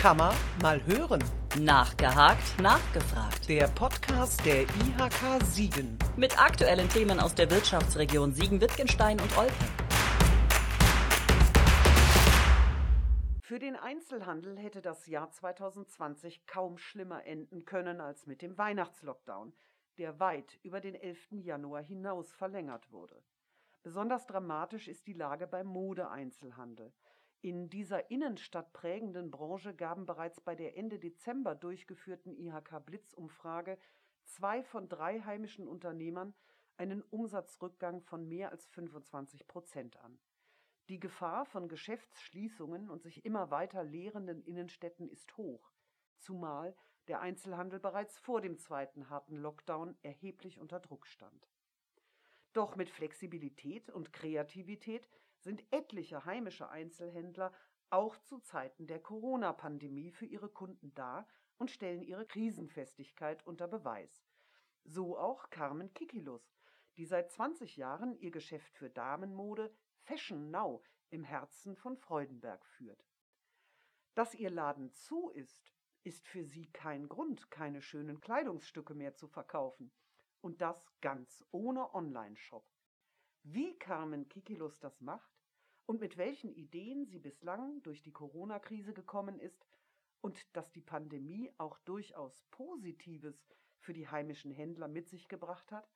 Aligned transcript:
Kann 0.00 0.16
man 0.16 0.34
mal 0.62 0.82
hören. 0.86 1.22
Nachgehakt, 1.58 2.58
nachgefragt. 2.58 3.46
Der 3.50 3.68
Podcast 3.68 4.42
der 4.46 4.62
IHK 4.62 5.44
Siegen. 5.44 5.98
Mit 6.16 6.42
aktuellen 6.42 6.88
Themen 6.88 7.20
aus 7.20 7.34
der 7.34 7.50
Wirtschaftsregion 7.50 8.32
Siegen-Wittgenstein 8.32 9.20
und 9.20 9.36
Olpe. 9.36 9.52
Für 13.42 13.58
den 13.58 13.76
Einzelhandel 13.76 14.56
hätte 14.56 14.80
das 14.80 15.06
Jahr 15.06 15.30
2020 15.32 16.46
kaum 16.46 16.78
schlimmer 16.78 17.26
enden 17.26 17.66
können 17.66 18.00
als 18.00 18.26
mit 18.26 18.40
dem 18.40 18.56
Weihnachtslockdown, 18.56 19.52
der 19.98 20.18
weit 20.18 20.58
über 20.62 20.80
den 20.80 20.94
11. 20.94 21.32
Januar 21.32 21.82
hinaus 21.82 22.32
verlängert 22.32 22.90
wurde. 22.90 23.22
Besonders 23.82 24.26
dramatisch 24.26 24.88
ist 24.88 25.06
die 25.06 25.12
Lage 25.12 25.46
beim 25.46 25.66
Modeeinzelhandel. 25.66 26.90
In 27.42 27.70
dieser 27.70 28.10
innenstadtprägenden 28.10 29.30
Branche 29.30 29.74
gaben 29.74 30.04
bereits 30.04 30.42
bei 30.42 30.54
der 30.54 30.76
Ende 30.76 30.98
Dezember 30.98 31.54
durchgeführten 31.54 32.34
IHK-Blitzumfrage 32.34 33.78
zwei 34.24 34.62
von 34.62 34.90
drei 34.90 35.20
heimischen 35.20 35.66
Unternehmern 35.66 36.34
einen 36.76 37.02
Umsatzrückgang 37.02 38.02
von 38.02 38.28
mehr 38.28 38.50
als 38.50 38.66
25 38.68 39.46
Prozent 39.46 39.96
an. 40.00 40.18
Die 40.90 41.00
Gefahr 41.00 41.46
von 41.46 41.68
Geschäftsschließungen 41.68 42.90
und 42.90 43.02
sich 43.02 43.24
immer 43.24 43.50
weiter 43.50 43.84
leerenden 43.84 44.42
Innenstädten 44.42 45.08
ist 45.08 45.36
hoch, 45.38 45.70
zumal 46.18 46.76
der 47.08 47.20
Einzelhandel 47.20 47.80
bereits 47.80 48.18
vor 48.18 48.42
dem 48.42 48.58
zweiten 48.58 49.08
harten 49.08 49.36
Lockdown 49.36 49.96
erheblich 50.02 50.58
unter 50.58 50.78
Druck 50.78 51.06
stand. 51.06 51.48
Doch 52.52 52.76
mit 52.76 52.90
Flexibilität 52.90 53.88
und 53.88 54.12
Kreativität 54.12 55.08
sind 55.40 55.64
etliche 55.72 56.24
heimische 56.24 56.68
Einzelhändler 56.68 57.52
auch 57.90 58.16
zu 58.18 58.38
Zeiten 58.38 58.86
der 58.86 59.00
Corona-Pandemie 59.00 60.12
für 60.12 60.26
ihre 60.26 60.48
Kunden 60.48 60.94
da 60.94 61.26
und 61.58 61.70
stellen 61.70 62.02
ihre 62.02 62.26
Krisenfestigkeit 62.26 63.46
unter 63.46 63.66
Beweis. 63.66 64.24
So 64.84 65.18
auch 65.18 65.50
Carmen 65.50 65.92
Kikilus, 65.92 66.56
die 66.96 67.04
seit 67.04 67.30
20 67.30 67.76
Jahren 67.76 68.16
ihr 68.18 68.30
Geschäft 68.30 68.76
für 68.76 68.90
Damenmode 68.90 69.74
Fashion 70.02 70.50
Now 70.50 70.82
im 71.10 71.24
Herzen 71.24 71.76
von 71.76 71.96
Freudenberg 71.96 72.64
führt. 72.64 73.04
Dass 74.14 74.34
ihr 74.34 74.50
Laden 74.50 74.92
zu 74.92 75.30
ist, 75.30 75.72
ist 76.02 76.26
für 76.28 76.44
sie 76.44 76.70
kein 76.72 77.08
Grund, 77.08 77.50
keine 77.50 77.82
schönen 77.82 78.20
Kleidungsstücke 78.20 78.94
mehr 78.94 79.14
zu 79.14 79.28
verkaufen. 79.28 79.92
Und 80.40 80.60
das 80.60 80.90
ganz 81.00 81.44
ohne 81.50 81.94
Online-Shop. 81.94 82.69
Wie 83.42 83.78
Carmen 83.78 84.28
Kikilus 84.28 84.78
das 84.80 85.00
macht 85.00 85.32
und 85.86 86.00
mit 86.00 86.18
welchen 86.18 86.52
Ideen 86.52 87.06
sie 87.06 87.18
bislang 87.18 87.82
durch 87.82 88.02
die 88.02 88.12
Corona-Krise 88.12 88.92
gekommen 88.92 89.40
ist 89.40 89.66
und 90.20 90.54
dass 90.54 90.70
die 90.70 90.82
Pandemie 90.82 91.50
auch 91.56 91.78
durchaus 91.78 92.42
Positives 92.50 93.48
für 93.78 93.94
die 93.94 94.08
heimischen 94.08 94.52
Händler 94.52 94.88
mit 94.88 95.08
sich 95.08 95.26
gebracht 95.26 95.72
hat, 95.72 95.90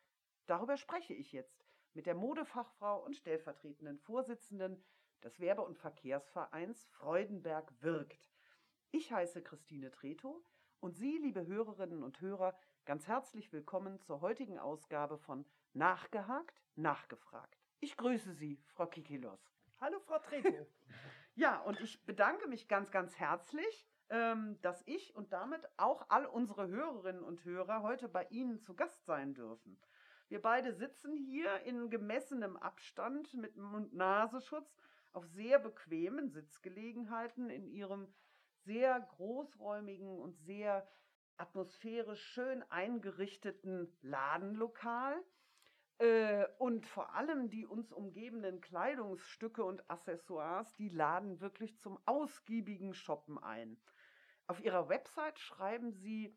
darüber 0.46 0.78
spreche 0.78 1.12
ich 1.12 1.32
jetzt 1.32 1.66
mit 1.92 2.06
der 2.06 2.14
Modefachfrau 2.14 3.04
und 3.04 3.14
stellvertretenden 3.14 3.98
Vorsitzenden 3.98 4.82
des 5.22 5.38
Werbe- 5.38 5.62
und 5.62 5.76
Verkehrsvereins 5.76 6.86
Freudenberg 6.86 7.72
wirkt. 7.82 8.32
Ich 8.90 9.12
heiße 9.12 9.42
Christine 9.42 9.90
Treto 9.90 10.42
und 10.80 10.96
Sie, 10.96 11.18
liebe 11.18 11.46
Hörerinnen 11.46 12.02
und 12.02 12.20
Hörer, 12.20 12.58
ganz 12.84 13.06
herzlich 13.06 13.52
willkommen 13.52 14.00
zur 14.00 14.22
heutigen 14.22 14.58
Ausgabe 14.58 15.18
von 15.18 15.44
Nachgehakt, 15.76 16.62
Nachgefragt. 16.76 17.58
Ich 17.80 17.96
grüße 17.96 18.32
Sie, 18.32 18.62
Frau 18.68 18.86
Kikilos. 18.86 19.40
Hallo, 19.80 19.98
Frau 19.98 20.20
Treto. 20.20 20.48
ja, 21.34 21.58
und 21.62 21.80
ich 21.80 22.00
bedanke 22.06 22.46
mich 22.46 22.68
ganz, 22.68 22.92
ganz 22.92 23.18
herzlich, 23.18 23.84
ähm, 24.08 24.56
dass 24.62 24.84
ich 24.86 25.16
und 25.16 25.32
damit 25.32 25.68
auch 25.76 26.08
all 26.10 26.26
unsere 26.26 26.68
Hörerinnen 26.68 27.24
und 27.24 27.44
Hörer 27.44 27.82
heute 27.82 28.08
bei 28.08 28.24
Ihnen 28.30 28.60
zu 28.60 28.76
Gast 28.76 29.04
sein 29.04 29.34
dürfen. 29.34 29.76
Wir 30.28 30.40
beide 30.40 30.72
sitzen 30.72 31.16
hier 31.16 31.62
in 31.62 31.90
gemessenem 31.90 32.56
Abstand 32.56 33.34
mit 33.34 33.56
Mund-Nasenschutz 33.56 34.76
auf 35.12 35.26
sehr 35.26 35.58
bequemen 35.58 36.30
Sitzgelegenheiten 36.30 37.50
in 37.50 37.66
Ihrem 37.66 38.14
sehr 38.64 39.00
großräumigen 39.00 40.20
und 40.20 40.38
sehr 40.38 40.88
atmosphärisch 41.36 42.22
schön 42.22 42.62
eingerichteten 42.70 43.92
Ladenlokal. 44.02 45.20
Äh, 45.98 46.46
und 46.58 46.86
vor 46.86 47.14
allem 47.14 47.50
die 47.50 47.66
uns 47.66 47.92
umgebenden 47.92 48.60
Kleidungsstücke 48.60 49.64
und 49.64 49.88
Accessoires, 49.88 50.74
die 50.74 50.88
laden 50.88 51.40
wirklich 51.40 51.78
zum 51.78 51.98
ausgiebigen 52.04 52.94
Shoppen 52.94 53.38
ein. 53.38 53.76
Auf 54.46 54.60
ihrer 54.60 54.88
Website 54.88 55.38
schreiben 55.38 55.92
sie 55.92 56.36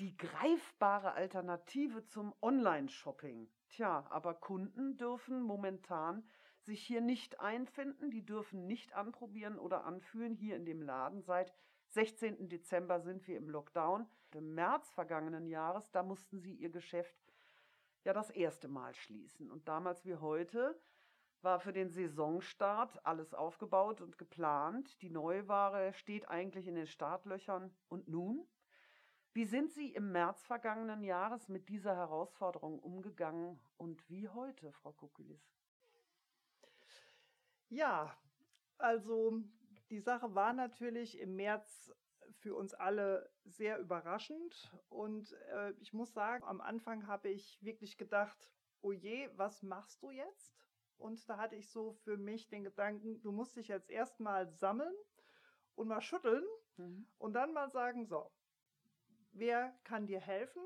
die 0.00 0.16
greifbare 0.16 1.12
Alternative 1.12 2.04
zum 2.06 2.34
Online-Shopping. 2.42 3.48
Tja, 3.68 4.04
aber 4.10 4.34
Kunden 4.34 4.96
dürfen 4.96 5.42
momentan 5.42 6.26
sich 6.60 6.84
hier 6.84 7.00
nicht 7.00 7.40
einfinden, 7.40 8.10
die 8.10 8.24
dürfen 8.24 8.66
nicht 8.66 8.94
anprobieren 8.94 9.58
oder 9.58 9.84
anfühlen 9.84 10.34
hier 10.34 10.56
in 10.56 10.64
dem 10.64 10.82
Laden. 10.82 11.22
Seit 11.22 11.52
16. 11.88 12.48
Dezember 12.48 13.00
sind 13.00 13.26
wir 13.28 13.36
im 13.36 13.48
Lockdown. 13.48 14.08
Im 14.34 14.54
März 14.54 14.90
vergangenen 14.90 15.46
Jahres, 15.46 15.90
da 15.92 16.02
mussten 16.02 16.40
sie 16.40 16.54
ihr 16.54 16.70
Geschäft 16.70 17.21
ja 18.04 18.12
das 18.12 18.30
erste 18.30 18.68
Mal 18.68 18.94
schließen. 18.94 19.50
Und 19.50 19.68
damals 19.68 20.04
wie 20.04 20.16
heute 20.16 20.80
war 21.42 21.58
für 21.58 21.72
den 21.72 21.90
Saisonstart 21.90 23.04
alles 23.04 23.34
aufgebaut 23.34 24.00
und 24.00 24.18
geplant. 24.18 25.00
Die 25.02 25.10
Neuware 25.10 25.92
steht 25.92 26.28
eigentlich 26.28 26.66
in 26.68 26.76
den 26.76 26.86
Startlöchern. 26.86 27.74
Und 27.88 28.08
nun? 28.08 28.46
Wie 29.34 29.46
sind 29.46 29.72
Sie 29.72 29.92
im 29.94 30.12
März 30.12 30.44
vergangenen 30.44 31.02
Jahres 31.02 31.48
mit 31.48 31.68
dieser 31.68 31.96
Herausforderung 31.96 32.78
umgegangen 32.78 33.58
und 33.78 34.08
wie 34.10 34.28
heute, 34.28 34.72
Frau 34.72 34.92
Kukulis? 34.92 35.42
Ja, 37.70 38.14
also 38.76 39.42
die 39.88 40.00
Sache 40.00 40.34
war 40.34 40.52
natürlich 40.52 41.18
im 41.18 41.36
März 41.36 41.90
für 42.38 42.54
uns 42.54 42.74
alle 42.74 43.30
sehr 43.44 43.78
überraschend. 43.78 44.72
Und 44.88 45.32
äh, 45.50 45.72
ich 45.80 45.92
muss 45.92 46.12
sagen, 46.12 46.44
am 46.44 46.60
Anfang 46.60 47.06
habe 47.06 47.28
ich 47.28 47.58
wirklich 47.62 47.96
gedacht, 47.96 48.50
oh 48.80 48.92
je, 48.92 49.30
was 49.36 49.62
machst 49.62 50.02
du 50.02 50.10
jetzt? 50.10 50.56
Und 50.98 51.28
da 51.28 51.36
hatte 51.38 51.56
ich 51.56 51.68
so 51.70 51.92
für 51.92 52.16
mich 52.16 52.48
den 52.48 52.64
Gedanken, 52.64 53.20
du 53.22 53.32
musst 53.32 53.56
dich 53.56 53.68
jetzt 53.68 53.90
erstmal 53.90 54.48
sammeln 54.48 54.94
und 55.74 55.88
mal 55.88 56.00
schütteln 56.00 56.44
mhm. 56.76 57.06
und 57.18 57.32
dann 57.32 57.52
mal 57.52 57.70
sagen, 57.70 58.06
so, 58.06 58.30
wer 59.32 59.76
kann 59.84 60.06
dir 60.06 60.20
helfen? 60.20 60.62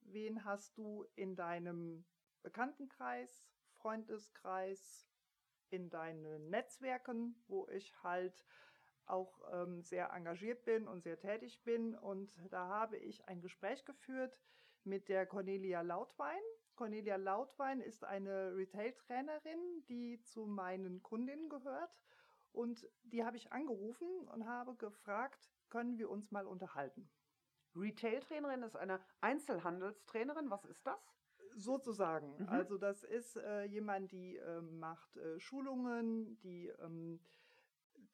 Wen 0.00 0.44
hast 0.44 0.76
du 0.78 1.06
in 1.14 1.36
deinem 1.36 2.04
Bekanntenkreis, 2.42 3.48
Freundeskreis, 3.74 5.08
in 5.70 5.90
deinen 5.90 6.48
Netzwerken, 6.48 7.42
wo 7.48 7.68
ich 7.68 7.92
halt 8.02 8.44
auch 9.08 9.40
ähm, 9.52 9.82
sehr 9.82 10.12
engagiert 10.12 10.64
bin 10.64 10.86
und 10.86 11.02
sehr 11.02 11.18
tätig 11.18 11.62
bin. 11.64 11.94
Und 11.94 12.30
da 12.50 12.68
habe 12.68 12.96
ich 12.96 13.26
ein 13.28 13.40
Gespräch 13.40 13.84
geführt 13.84 14.38
mit 14.84 15.08
der 15.08 15.26
Cornelia 15.26 15.82
Lautwein. 15.82 16.40
Cornelia 16.76 17.16
Lautwein 17.16 17.80
ist 17.80 18.04
eine 18.04 18.54
Retail-Trainerin, 18.54 19.84
die 19.88 20.20
zu 20.22 20.46
meinen 20.46 21.02
Kundinnen 21.02 21.48
gehört. 21.48 21.96
Und 22.52 22.88
die 23.02 23.24
habe 23.24 23.36
ich 23.36 23.52
angerufen 23.52 24.08
und 24.28 24.46
habe 24.46 24.74
gefragt, 24.76 25.50
können 25.68 25.98
wir 25.98 26.10
uns 26.10 26.30
mal 26.30 26.46
unterhalten. 26.46 27.10
Retail-Trainerin 27.74 28.62
ist 28.62 28.76
eine 28.76 29.00
Einzelhandelstrainerin. 29.20 30.50
Was 30.50 30.64
ist 30.64 30.86
das? 30.86 31.14
Sozusagen. 31.54 32.34
Mhm. 32.38 32.48
Also 32.48 32.78
das 32.78 33.02
ist 33.04 33.36
äh, 33.36 33.64
jemand, 33.64 34.12
die 34.12 34.36
äh, 34.36 34.60
macht 34.60 35.16
äh, 35.16 35.38
Schulungen, 35.40 36.38
die 36.40 36.68
ähm, 36.80 37.20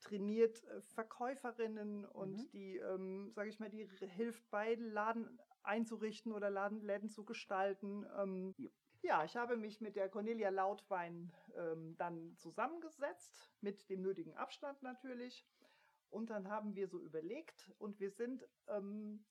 trainiert 0.02 0.62
äh, 0.64 0.82
Verkäuferinnen 0.82 2.04
und 2.04 2.36
mhm. 2.36 2.48
die, 2.50 2.76
ähm, 2.76 3.30
sage 3.32 3.48
ich 3.48 3.58
mal, 3.60 3.70
die 3.70 3.86
hilft 3.86 4.50
bei 4.50 4.74
Laden 4.74 5.38
einzurichten 5.62 6.32
oder 6.32 6.50
Ladenläden 6.50 7.08
zu 7.08 7.24
gestalten. 7.24 8.04
Ähm, 8.18 8.54
ja, 9.02 9.24
ich 9.24 9.36
habe 9.36 9.56
mich 9.56 9.80
mit 9.80 9.96
der 9.96 10.08
Cornelia 10.08 10.50
Lautwein 10.50 11.32
ähm, 11.56 11.96
dann 11.98 12.36
zusammengesetzt, 12.38 13.52
mit 13.60 13.88
dem 13.88 14.02
nötigen 14.02 14.34
Abstand 14.34 14.82
natürlich. 14.82 15.46
Und 16.10 16.30
dann 16.30 16.48
haben 16.48 16.74
wir 16.74 16.88
so 16.88 17.00
überlegt 17.00 17.72
und 17.78 17.98
wir 17.98 18.10
sind 18.10 18.46
ähm, 18.68 19.24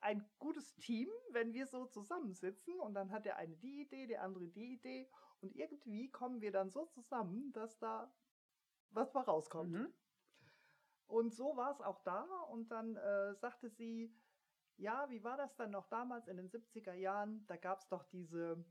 ein 0.00 0.28
gutes 0.38 0.74
Team, 0.76 1.08
wenn 1.30 1.52
wir 1.52 1.66
so 1.66 1.86
zusammensitzen 1.86 2.80
und 2.80 2.94
dann 2.94 3.10
hat 3.12 3.26
der 3.26 3.36
eine 3.36 3.56
die 3.56 3.82
Idee, 3.82 4.06
der 4.06 4.22
andere 4.22 4.48
die 4.48 4.72
Idee 4.72 5.08
und 5.40 5.54
irgendwie 5.54 6.10
kommen 6.10 6.40
wir 6.40 6.52
dann 6.52 6.70
so 6.70 6.86
zusammen, 6.86 7.52
dass 7.52 7.78
da 7.78 8.12
was 8.90 9.12
mal 9.14 9.22
rauskommt. 9.22 9.72
Mhm. 9.72 9.92
Und 11.06 11.34
so 11.34 11.56
war 11.56 11.72
es 11.72 11.80
auch 11.80 12.00
da. 12.00 12.22
Und 12.50 12.68
dann 12.70 12.96
äh, 12.96 13.34
sagte 13.34 13.70
sie, 13.70 14.14
ja, 14.76 15.08
wie 15.10 15.24
war 15.24 15.36
das 15.36 15.56
dann 15.56 15.70
noch 15.70 15.88
damals 15.88 16.28
in 16.28 16.36
den 16.36 16.48
70er 16.50 16.94
Jahren? 16.94 17.46
Da 17.46 17.56
gab 17.56 17.80
es 17.80 17.88
doch 17.88 18.04
diese 18.04 18.64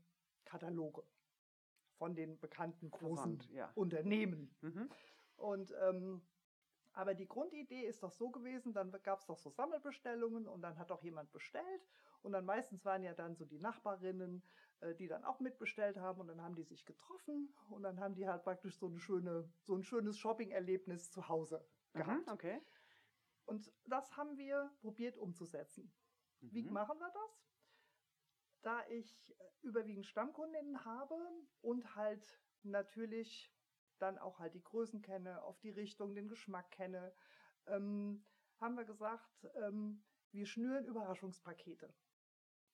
Kataloge 0.44 1.04
von 1.98 2.14
den 2.14 2.38
bekannten 2.40 2.90
großen 2.90 3.38
ja. 3.50 3.70
Unternehmen. 3.74 4.56
Mhm. 4.62 4.90
Und 5.36 5.74
ähm, 5.82 6.22
Aber 6.92 7.14
die 7.14 7.28
Grundidee 7.28 7.86
ist 7.86 8.02
doch 8.02 8.12
so 8.12 8.30
gewesen, 8.30 8.72
dann 8.72 8.90
gab 9.02 9.20
es 9.20 9.26
doch 9.26 9.38
so 9.38 9.50
Sammelbestellungen 9.50 10.48
und 10.48 10.62
dann 10.62 10.78
hat 10.78 10.90
doch 10.90 11.02
jemand 11.02 11.30
bestellt 11.32 11.88
und 12.22 12.32
dann 12.32 12.44
meistens 12.44 12.84
waren 12.84 13.02
ja 13.02 13.14
dann 13.14 13.36
so 13.36 13.44
die 13.44 13.58
Nachbarinnen, 13.60 14.42
die 14.98 15.08
dann 15.08 15.24
auch 15.24 15.40
mitbestellt 15.40 15.96
haben 15.98 16.20
und 16.20 16.28
dann 16.28 16.40
haben 16.40 16.54
die 16.54 16.62
sich 16.64 16.84
getroffen 16.84 17.54
und 17.68 17.82
dann 17.82 18.00
haben 18.00 18.14
die 18.14 18.26
halt 18.28 18.42
praktisch 18.42 18.78
so 18.78 18.86
eine 18.86 18.98
schöne, 18.98 19.52
so 19.62 19.74
ein 19.76 19.82
schönes 19.82 20.18
Shopping-Erlebnis 20.18 21.10
zu 21.10 21.28
Hause 21.28 21.66
gehabt. 21.92 22.26
Mhm, 22.26 22.32
okay. 22.32 22.62
Und 23.44 23.72
das 23.84 24.16
haben 24.16 24.36
wir 24.36 24.72
probiert 24.80 25.16
umzusetzen. 25.16 25.92
Wie 26.40 26.62
Mhm. 26.62 26.72
machen 26.72 26.98
wir 26.98 27.10
das? 27.10 27.44
Da 28.62 28.86
ich 28.88 29.34
äh, 29.38 29.44
überwiegend 29.62 30.06
Stammkundinnen 30.06 30.84
habe 30.84 31.16
und 31.60 31.94
halt 31.96 32.40
natürlich 32.62 33.52
dann 33.98 34.18
auch 34.18 34.38
halt 34.38 34.54
die 34.54 34.62
Größen 34.62 35.02
kenne, 35.02 35.42
auf 35.42 35.58
die 35.60 35.70
Richtung, 35.70 36.14
den 36.14 36.28
Geschmack 36.28 36.70
kenne, 36.70 37.12
ähm, 37.66 38.24
haben 38.58 38.76
wir 38.76 38.84
gesagt, 38.84 39.46
ähm, 39.56 40.02
wir 40.32 40.46
schnüren 40.46 40.84
Überraschungspakete. 40.84 41.92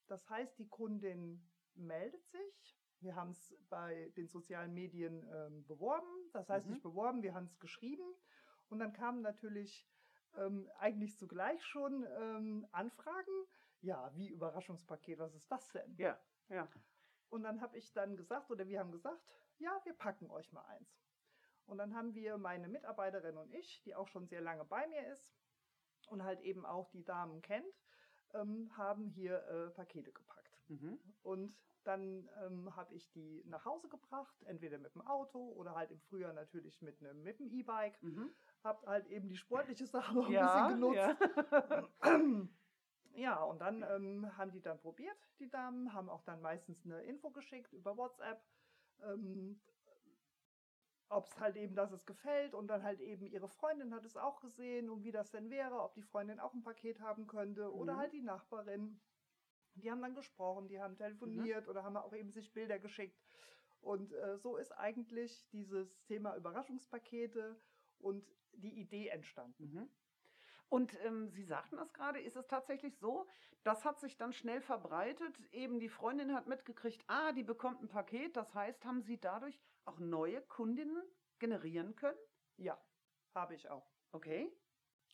Das 0.06 0.28
heißt, 0.28 0.58
die 0.58 0.68
Kundin 0.68 1.48
meldet 1.76 2.26
sich. 2.28 2.76
Wir 3.00 3.14
haben 3.14 3.30
es 3.30 3.54
bei 3.68 4.12
den 4.16 4.28
sozialen 4.28 4.72
Medien 4.72 5.26
ähm, 5.32 5.66
beworben. 5.66 6.30
Das 6.32 6.48
heißt 6.48 6.66
Mhm. 6.66 6.72
nicht 6.72 6.82
beworben, 6.82 7.22
wir 7.22 7.34
haben 7.34 7.46
es 7.46 7.58
geschrieben. 7.58 8.14
Und 8.68 8.78
dann 8.78 8.92
kamen 8.92 9.22
natürlich 9.22 9.88
ähm, 10.36 10.70
eigentlich 10.78 11.16
zugleich 11.18 11.64
schon 11.64 12.06
ähm, 12.18 12.66
Anfragen. 12.72 13.46
Ja, 13.80 14.10
wie 14.14 14.28
Überraschungspaket, 14.28 15.18
was 15.18 15.34
ist 15.34 15.50
das 15.50 15.68
denn? 15.70 15.94
Ja, 15.96 16.18
ja. 16.48 16.68
Und 17.28 17.42
dann 17.42 17.60
habe 17.60 17.76
ich 17.76 17.92
dann 17.92 18.16
gesagt, 18.16 18.50
oder 18.50 18.66
wir 18.66 18.80
haben 18.80 18.92
gesagt, 18.92 19.20
ja, 19.58 19.80
wir 19.84 19.94
packen 19.94 20.30
euch 20.30 20.52
mal 20.52 20.64
eins. 20.66 21.04
Und 21.66 21.78
dann 21.78 21.94
haben 21.94 22.14
wir 22.14 22.38
meine 22.38 22.68
Mitarbeiterin 22.68 23.36
und 23.36 23.52
ich, 23.52 23.82
die 23.82 23.94
auch 23.94 24.08
schon 24.08 24.26
sehr 24.26 24.40
lange 24.40 24.64
bei 24.64 24.86
mir 24.86 25.06
ist 25.08 25.36
und 26.08 26.22
halt 26.22 26.40
eben 26.40 26.64
auch 26.64 26.88
die 26.90 27.04
Damen 27.04 27.42
kennt, 27.42 27.74
ähm, 28.34 28.76
haben 28.76 29.08
hier 29.08 29.42
äh, 29.48 29.70
Pakete 29.70 30.12
gepackt. 30.12 30.35
Mhm. 30.68 30.98
Und 31.22 31.56
dann 31.84 32.28
ähm, 32.42 32.74
habe 32.74 32.94
ich 32.94 33.10
die 33.10 33.44
nach 33.46 33.64
Hause 33.64 33.88
gebracht, 33.88 34.42
entweder 34.44 34.78
mit 34.78 34.94
dem 34.94 35.06
Auto 35.06 35.38
oder 35.52 35.74
halt 35.76 35.90
im 35.92 36.00
Frühjahr 36.00 36.32
natürlich 36.32 36.82
mit 36.82 37.00
einem 37.00 37.22
mit 37.22 37.38
dem 37.38 37.48
E-Bike. 37.48 38.02
Mhm. 38.02 38.34
Habe 38.64 38.86
halt 38.86 39.06
eben 39.06 39.28
die 39.28 39.36
sportliche 39.36 39.86
Sache 39.86 40.14
noch 40.14 40.26
ein 40.28 40.32
Ja, 40.32 40.46
bisschen 40.46 40.68
genutzt. 40.68 41.08
ja. 41.68 41.88
Ja, 43.14 43.42
und 43.44 43.60
dann 43.60 43.82
ähm, 43.82 44.36
haben 44.36 44.52
die 44.52 44.60
dann 44.60 44.78
probiert, 44.78 45.16
die 45.38 45.48
Damen, 45.48 45.94
haben 45.94 46.10
auch 46.10 46.22
dann 46.22 46.42
meistens 46.42 46.84
eine 46.84 47.02
Info 47.02 47.30
geschickt 47.30 47.72
über 47.72 47.96
WhatsApp, 47.96 48.44
ähm, 49.00 49.58
ob 51.08 51.26
es 51.26 51.38
halt 51.38 51.56
eben, 51.56 51.74
dass 51.74 51.92
es 51.92 52.04
gefällt 52.04 52.54
und 52.54 52.66
dann 52.68 52.82
halt 52.82 53.00
eben 53.00 53.26
ihre 53.26 53.48
Freundin 53.48 53.94
hat 53.94 54.04
es 54.04 54.16
auch 54.16 54.40
gesehen 54.40 54.90
und 54.90 55.04
wie 55.04 55.12
das 55.12 55.30
denn 55.30 55.50
wäre, 55.50 55.80
ob 55.80 55.94
die 55.94 56.02
Freundin 56.02 56.40
auch 56.40 56.52
ein 56.52 56.62
Paket 56.62 57.00
haben 57.00 57.26
könnte 57.26 57.72
oder 57.74 57.94
Mhm. 57.94 57.96
halt 57.96 58.12
die 58.12 58.22
Nachbarin. 58.22 59.00
Die 59.76 59.90
haben 59.90 60.02
dann 60.02 60.14
gesprochen, 60.14 60.68
die 60.68 60.80
haben 60.80 60.96
telefoniert 60.96 61.68
oder 61.68 61.84
haben 61.84 61.96
auch 61.96 62.12
eben 62.14 62.30
sich 62.30 62.52
Bilder 62.52 62.78
geschickt. 62.78 63.20
Und 63.80 64.12
äh, 64.12 64.38
so 64.38 64.56
ist 64.56 64.72
eigentlich 64.72 65.46
dieses 65.50 66.02
Thema 66.04 66.36
Überraschungspakete 66.36 67.60
und 67.98 68.24
die 68.52 68.80
Idee 68.80 69.08
entstanden. 69.08 69.72
Mhm. 69.72 69.88
Und 70.68 70.98
ähm, 71.04 71.30
Sie 71.30 71.44
sagten 71.44 71.76
das 71.76 71.92
gerade, 71.92 72.20
ist 72.20 72.36
es 72.36 72.46
tatsächlich 72.48 72.98
so, 72.98 73.26
das 73.62 73.84
hat 73.84 74.00
sich 74.00 74.16
dann 74.16 74.32
schnell 74.32 74.60
verbreitet, 74.60 75.38
eben 75.52 75.78
die 75.78 75.88
Freundin 75.88 76.34
hat 76.34 76.46
mitgekriegt, 76.46 77.04
ah, 77.06 77.32
die 77.32 77.44
bekommt 77.44 77.82
ein 77.82 77.88
Paket, 77.88 78.36
das 78.36 78.52
heißt, 78.54 78.84
haben 78.84 79.02
Sie 79.02 79.20
dadurch 79.20 79.60
auch 79.84 79.98
neue 79.98 80.42
Kundinnen 80.42 81.02
generieren 81.38 81.94
können? 81.94 82.18
Ja, 82.56 82.80
habe 83.34 83.54
ich 83.54 83.68
auch. 83.68 83.88
Okay. 84.12 84.50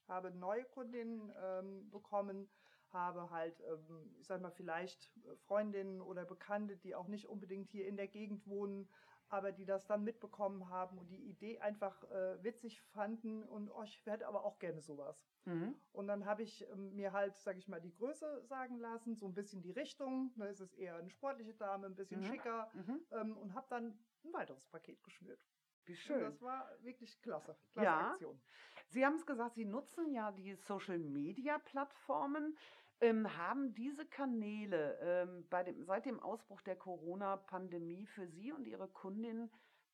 habe 0.09 0.31
neue 0.31 0.65
Kundinnen 0.65 1.33
ähm, 1.37 1.91
bekommen, 1.91 2.51
habe 2.93 3.31
halt, 3.31 3.61
ähm, 3.61 4.15
ich 4.21 4.27
sag 4.27 4.41
mal, 4.41 4.51
vielleicht 4.51 5.17
äh, 5.19 5.37
Freundinnen 5.47 6.01
oder 6.01 6.25
Bekannte, 6.25 6.77
die 6.77 6.95
auch 6.95 7.09
nicht 7.09 7.27
unbedingt 7.27 7.71
hier 7.71 7.87
in 7.87 7.97
der 7.97 8.09
Gegend 8.09 8.47
wohnen, 8.47 8.89
aber 9.29 9.53
die 9.53 9.65
das 9.65 9.87
dann 9.87 10.05
mitbekommen 10.05 10.69
haben 10.69 10.99
und 10.99 11.09
die 11.09 11.29
Idee 11.29 11.59
einfach 11.61 12.03
äh, 12.11 12.43
witzig 12.45 12.83
fanden 12.83 13.45
und 13.45 13.71
oh, 13.71 13.83
ich 13.83 14.05
hätte 14.05 14.29
aber 14.29 14.45
auch 14.45 14.59
gerne 14.59 14.83
sowas. 14.83 15.27
Mhm. 15.47 15.75
Und 15.93 16.07
dann 16.07 16.25
habe 16.25 16.43
ich 16.43 16.69
ähm, 16.71 16.95
mir 16.95 17.13
halt, 17.13 17.37
sag 17.37 17.57
ich 17.57 17.69
mal, 17.69 17.81
die 17.81 17.93
Größe 17.93 18.43
sagen 18.45 18.79
lassen, 18.79 19.17
so 19.17 19.27
ein 19.27 19.35
bisschen 19.35 19.63
die 19.63 19.73
Richtung. 19.73 20.33
Da 20.37 20.47
ist 20.47 20.61
es 20.61 20.73
eher 20.75 20.97
eine 20.97 21.11
sportliche 21.11 21.55
Dame, 21.55 21.87
ein 21.87 21.95
bisschen 21.95 22.21
Mhm. 22.21 22.27
schicker 22.27 22.71
Mhm. 22.75 23.01
ähm, 23.11 23.37
und 23.37 23.55
habe 23.55 23.67
dann 23.69 23.99
ein 24.25 24.33
weiteres 24.33 24.65
Paket 24.67 25.03
geschnürt. 25.03 25.45
Wie 25.85 25.93
Und 25.93 25.99
schön. 25.99 26.21
das 26.21 26.41
war 26.43 26.71
wirklich 26.83 27.21
klasse. 27.21 27.57
klasse 27.73 27.87
Ja. 27.87 28.11
Aktion. 28.11 28.41
Sie 28.89 29.05
haben 29.05 29.17
es 29.17 29.27
gesagt, 29.27 29.55
Sie 29.55 29.65
nutzen 29.65 30.13
ja 30.13 30.31
die 30.31 30.55
Social-Media-Plattformen. 30.55 32.57
Ähm, 33.03 33.37
haben 33.37 33.75
diese 33.75 34.07
Kanäle 34.07 34.97
ähm, 35.01 35.49
bei 35.49 35.65
dem, 35.65 35.83
seit 35.83 36.07
dem 36.07 36.21
Ausbruch 36.21 36.63
der 36.63 36.77
Corona-Pandemie 36.77 38.07
für 38.07 38.29
Sie 38.29 38.53
und 38.53 38.65
Ihre 38.65 38.89
Kundinnen 38.89 39.51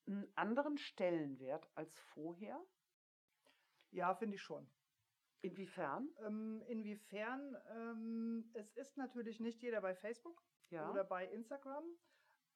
einen 0.06 0.30
anderen 0.36 0.76
Stellenwert 0.76 1.70
als 1.74 1.98
vorher? 1.98 2.60
Ja, 3.90 4.14
finde 4.14 4.34
ich 4.36 4.42
schon. 4.42 4.70
Inwiefern? 5.40 6.10
Ähm, 6.22 6.62
inwiefern? 6.68 7.56
Ähm, 7.70 8.50
es 8.52 8.72
ist 8.76 8.98
natürlich 8.98 9.40
nicht 9.40 9.62
jeder 9.62 9.80
bei 9.80 9.94
Facebook 9.94 10.44
Ja. 10.68 10.90
oder 10.90 11.02
bei 11.04 11.26
Instagram, 11.26 11.84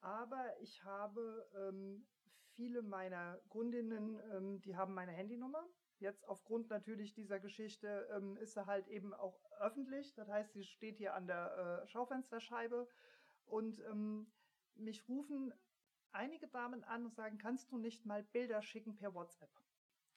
aber 0.01 0.61
ich 0.61 0.85
habe 0.85 1.49
ähm, 1.57 2.07
viele 2.51 2.83
meiner 2.83 3.39
Kundinnen, 3.49 4.21
ähm, 4.35 4.61
die 4.61 4.77
haben 4.77 4.93
meine 4.93 5.13
Handynummer. 5.13 5.67
Jetzt 6.03 6.29
aufgrund 6.29 6.69
natürlich 6.69 7.15
dieser 7.15 7.39
Geschichte 7.39 8.09
ähm, 8.13 8.37
ist 8.39 8.55
sie 8.55 8.67
halt 8.67 8.89
eben 8.89 9.15
auch 9.15 9.41
öffentlich. 9.61 10.13
Das 10.15 10.29
heißt, 10.29 10.53
sie 10.53 10.65
steht 10.65 10.97
hier 10.97 11.15
an 11.15 11.29
der 11.29 11.85
äh, 11.85 11.87
Schaufensterscheibe 11.87 12.89
und 13.45 13.79
ähm, 13.89 14.27
mich 14.75 15.09
rufen 15.09 15.55
einige 16.11 16.49
Damen 16.49 16.83
an 16.83 17.05
und 17.05 17.15
sagen, 17.15 17.39
kannst 17.39 17.71
du 17.71 17.79
nicht 17.79 18.05
mal 18.05 18.25
Bilder 18.25 18.63
schicken 18.63 18.97
per 18.97 19.15
WhatsApp? 19.15 19.49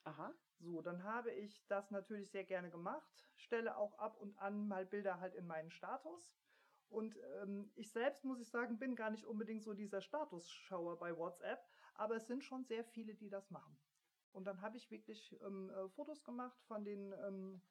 Aha. 0.05 0.33
So, 0.57 0.81
dann 0.81 1.03
habe 1.03 1.31
ich 1.31 1.63
das 1.67 1.91
natürlich 1.91 2.31
sehr 2.31 2.45
gerne 2.45 2.71
gemacht, 2.71 3.07
stelle 3.35 3.77
auch 3.77 3.99
ab 3.99 4.17
und 4.17 4.35
an 4.39 4.67
mal 4.67 4.87
Bilder 4.87 5.19
halt 5.19 5.35
in 5.35 5.45
meinen 5.45 5.69
Status. 5.69 6.33
Und 6.89 7.15
ähm, 7.41 7.71
ich 7.75 7.91
selbst, 7.91 8.23
muss 8.25 8.39
ich 8.39 8.49
sagen, 8.49 8.79
bin 8.79 8.95
gar 8.95 9.11
nicht 9.11 9.25
unbedingt 9.25 9.63
so 9.63 9.75
dieser 9.75 10.01
Statusschauer 10.01 10.97
bei 10.97 11.15
WhatsApp, 11.15 11.63
aber 11.93 12.15
es 12.15 12.25
sind 12.25 12.43
schon 12.43 12.63
sehr 12.63 12.83
viele, 12.83 13.13
die 13.13 13.29
das 13.29 13.51
machen. 13.51 13.77
Und 14.35 14.45
dann 14.45 14.61
habe 14.61 14.77
ich 14.77 14.91
wirklich 14.91 15.35
ähm, 15.45 15.69
äh, 15.69 15.89
Fotos 15.89 16.23
gemacht 16.23 16.61
von, 16.67 16.83
den, 16.83 17.13
ähm, 17.25 17.61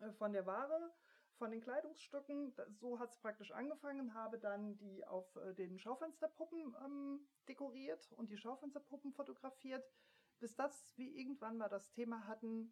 äh, 0.00 0.12
von 0.12 0.32
der 0.32 0.44
Ware, 0.44 0.92
von 1.38 1.50
den 1.50 1.60
Kleidungsstücken. 1.60 2.54
So 2.70 2.98
hat 2.98 3.10
es 3.10 3.18
praktisch 3.18 3.52
angefangen, 3.52 4.14
habe 4.14 4.38
dann 4.38 4.76
die 4.78 5.04
auf 5.06 5.36
äh, 5.36 5.54
den 5.54 5.78
Schaufensterpuppen 5.78 6.76
ähm, 6.84 7.20
dekoriert 7.48 8.12
und 8.12 8.30
die 8.30 8.36
Schaufensterpuppen 8.36 9.12
fotografiert 9.12 9.84
bis 10.38 10.54
das 10.54 10.92
wir 10.96 11.12
irgendwann 11.12 11.58
mal 11.58 11.68
das 11.68 11.90
Thema 11.90 12.26
hatten, 12.26 12.70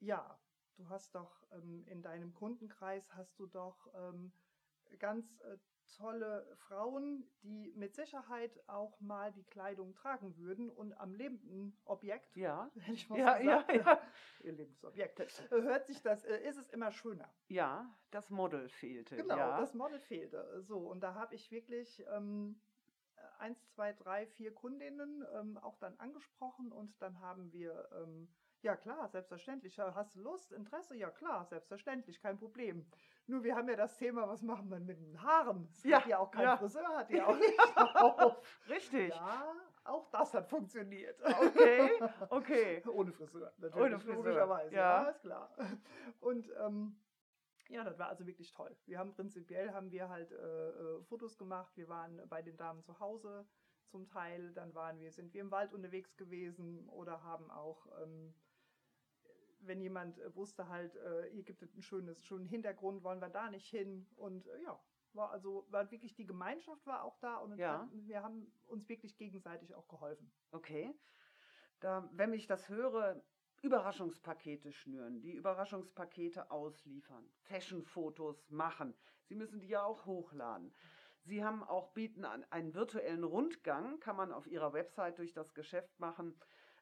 ja, 0.00 0.38
du 0.76 0.88
hast 0.88 1.14
doch 1.14 1.42
ähm, 1.52 1.84
in 1.86 2.02
deinem 2.02 2.34
Kundenkreis 2.34 3.12
hast 3.14 3.38
du 3.38 3.46
doch 3.46 3.88
ähm, 3.94 4.32
ganz 4.98 5.40
tolle 5.86 6.46
Frauen, 6.56 7.26
die 7.42 7.72
mit 7.76 7.94
Sicherheit 7.94 8.62
auch 8.68 9.00
mal 9.00 9.32
die 9.32 9.44
Kleidung 9.44 9.94
tragen 9.94 10.36
würden 10.36 10.70
und 10.70 10.92
am 10.94 11.14
lebenden 11.14 11.76
Objekt, 11.84 12.36
Ja. 12.36 12.70
hätte 12.80 12.92
ich 12.92 13.08
mal 13.08 13.18
Ja, 13.18 13.38
so 13.38 13.44
ja, 13.44 13.62
gesagt, 13.62 13.86
ja. 13.86 14.00
ihr 14.44 14.52
Lebensobjekt, 14.52 15.20
äh, 15.20 15.26
hört 15.62 15.86
sich 15.86 16.02
das, 16.02 16.24
äh, 16.24 16.38
ist 16.48 16.56
es 16.58 16.68
immer 16.70 16.90
schöner. 16.90 17.32
Ja, 17.48 17.94
das 18.10 18.30
Model 18.30 18.68
fehlte. 18.68 19.16
Genau, 19.16 19.36
ja. 19.36 19.60
das 19.60 19.74
Model 19.74 19.98
fehlte. 20.00 20.62
So, 20.62 20.78
und 20.78 21.00
da 21.00 21.14
habe 21.14 21.34
ich 21.34 21.50
wirklich 21.50 22.04
ähm, 22.12 22.60
eins, 23.38 23.66
zwei, 23.70 23.92
drei, 23.92 24.26
vier 24.26 24.52
Kundinnen 24.54 25.24
ähm, 25.34 25.58
auch 25.58 25.76
dann 25.78 25.98
angesprochen 25.98 26.72
und 26.72 27.00
dann 27.00 27.20
haben 27.20 27.52
wir, 27.52 27.88
ähm, 27.92 28.28
ja 28.62 28.76
klar, 28.76 29.08
selbstverständlich, 29.08 29.76
ja, 29.76 29.94
hast 29.94 30.14
du 30.16 30.20
Lust, 30.20 30.52
Interesse? 30.52 30.96
Ja 30.96 31.10
klar, 31.10 31.44
selbstverständlich, 31.46 32.20
kein 32.20 32.38
Problem. 32.38 32.86
Nur 33.26 33.42
wir 33.42 33.56
haben 33.56 33.68
ja 33.68 33.76
das 33.76 33.96
Thema, 33.96 34.28
was 34.28 34.42
machen 34.42 34.70
wir 34.70 34.78
mit 34.80 34.98
den 35.00 35.22
Haaren? 35.22 35.66
Das 35.72 35.84
Ja, 35.84 36.00
hat 36.00 36.06
ja 36.06 36.18
auch 36.18 36.30
kein 36.30 36.42
ja. 36.42 36.56
Friseur, 36.56 36.88
hat 36.88 37.10
ja 37.10 37.26
auch 37.26 37.36
nicht 37.38 37.58
auf. 37.96 38.42
Richtig. 38.68 39.08
Ja, 39.14 39.54
auch 39.84 40.10
das 40.10 40.34
hat 40.34 40.46
funktioniert. 40.46 41.18
Okay, 41.22 41.90
okay. 42.30 42.82
Ohne 42.86 43.12
Friseur, 43.12 43.52
natürlich. 43.56 43.86
Ohne 43.86 43.98
Friseur, 43.98 44.14
Logischerweise, 44.16 44.74
ja. 44.74 45.02
ja, 45.04 45.08
ist 45.08 45.20
klar. 45.22 45.50
Und 46.20 46.50
ähm, 46.58 46.96
ja, 47.68 47.82
das 47.82 47.98
war 47.98 48.08
also 48.08 48.26
wirklich 48.26 48.52
toll. 48.52 48.76
Wir 48.86 48.98
haben 48.98 49.14
prinzipiell 49.14 49.72
haben 49.72 49.90
wir 49.90 50.08
halt 50.10 50.32
äh, 50.32 50.68
äh, 50.68 51.02
Fotos 51.04 51.38
gemacht. 51.38 51.74
Wir 51.76 51.88
waren 51.88 52.20
bei 52.28 52.42
den 52.42 52.56
Damen 52.58 52.82
zu 52.82 53.00
Hause 53.00 53.46
zum 53.86 54.06
Teil. 54.06 54.52
Dann 54.52 54.74
waren 54.74 55.00
wir, 55.00 55.10
sind 55.12 55.32
wir 55.32 55.40
im 55.40 55.50
Wald 55.50 55.72
unterwegs 55.72 56.14
gewesen 56.16 56.88
oder 56.90 57.22
haben 57.22 57.50
auch, 57.50 57.86
ähm, 58.02 58.34
wenn 59.66 59.80
jemand 59.80 60.18
äh, 60.18 60.34
wusste 60.34 60.68
halt, 60.68 60.96
äh, 60.96 61.30
hier 61.30 61.42
gibt 61.42 61.62
es 61.62 61.72
einen 61.72 61.82
schönes, 61.82 62.24
schönen 62.24 62.46
Hintergrund, 62.46 63.02
wollen 63.02 63.20
wir 63.20 63.28
da 63.28 63.50
nicht 63.50 63.66
hin. 63.68 64.06
Und 64.16 64.46
äh, 64.46 64.62
ja, 64.62 64.78
war 65.12 65.30
also, 65.30 65.66
war 65.70 65.90
wirklich 65.90 66.14
die 66.14 66.26
Gemeinschaft 66.26 66.86
war 66.86 67.04
auch 67.04 67.18
da 67.18 67.36
und 67.36 67.56
Ja. 67.56 67.88
wir 67.92 68.22
haben 68.22 68.52
uns 68.66 68.88
wirklich 68.88 69.16
gegenseitig 69.16 69.74
auch 69.74 69.88
geholfen. 69.88 70.32
Okay. 70.50 70.94
Da, 71.80 72.08
wenn 72.12 72.32
ich 72.32 72.46
das 72.46 72.68
höre, 72.68 73.22
Überraschungspakete 73.62 74.72
schnüren, 74.72 75.20
die 75.22 75.32
Überraschungspakete 75.32 76.50
ausliefern, 76.50 77.26
Fashion-Fotos 77.44 78.50
machen. 78.50 78.94
Sie 79.26 79.34
müssen 79.34 79.60
die 79.60 79.68
ja 79.68 79.84
auch 79.84 80.04
hochladen. 80.04 80.74
Sie 81.22 81.42
haben 81.42 81.64
auch 81.64 81.92
bieten 81.92 82.26
an 82.26 82.44
einen 82.50 82.74
virtuellen 82.74 83.24
Rundgang, 83.24 83.98
kann 84.00 84.16
man 84.16 84.32
auf 84.32 84.46
Ihrer 84.46 84.74
Website 84.74 85.18
durch 85.18 85.32
das 85.32 85.54
Geschäft 85.54 85.98
machen. 85.98 86.38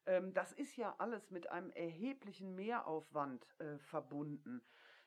Ähm, 0.07 0.35
das 0.35 0.53
ist 0.53 0.77
ja 0.77 0.95
alles 0.99 1.31
mit 1.31 1.51
einem 1.51 1.71
erheblichen 1.71 2.55
Mehraufwand 2.55 3.47
äh, 3.61 3.79
verbunden. 3.79 4.63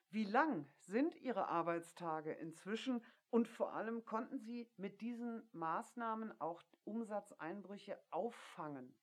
Wie 0.09 0.23
lang 0.23 0.67
sind 0.79 1.15
Ihre 1.15 1.47
Arbeitstage 1.47 2.31
inzwischen 2.33 3.03
und 3.29 3.47
vor 3.47 3.73
allem 3.73 4.05
konnten 4.05 4.39
Sie 4.39 4.71
mit 4.77 5.01
diesen 5.01 5.49
Maßnahmen 5.51 6.39
auch 6.39 6.63
Umsatzeinbrüche 6.85 7.99
auffangen? 8.11 8.95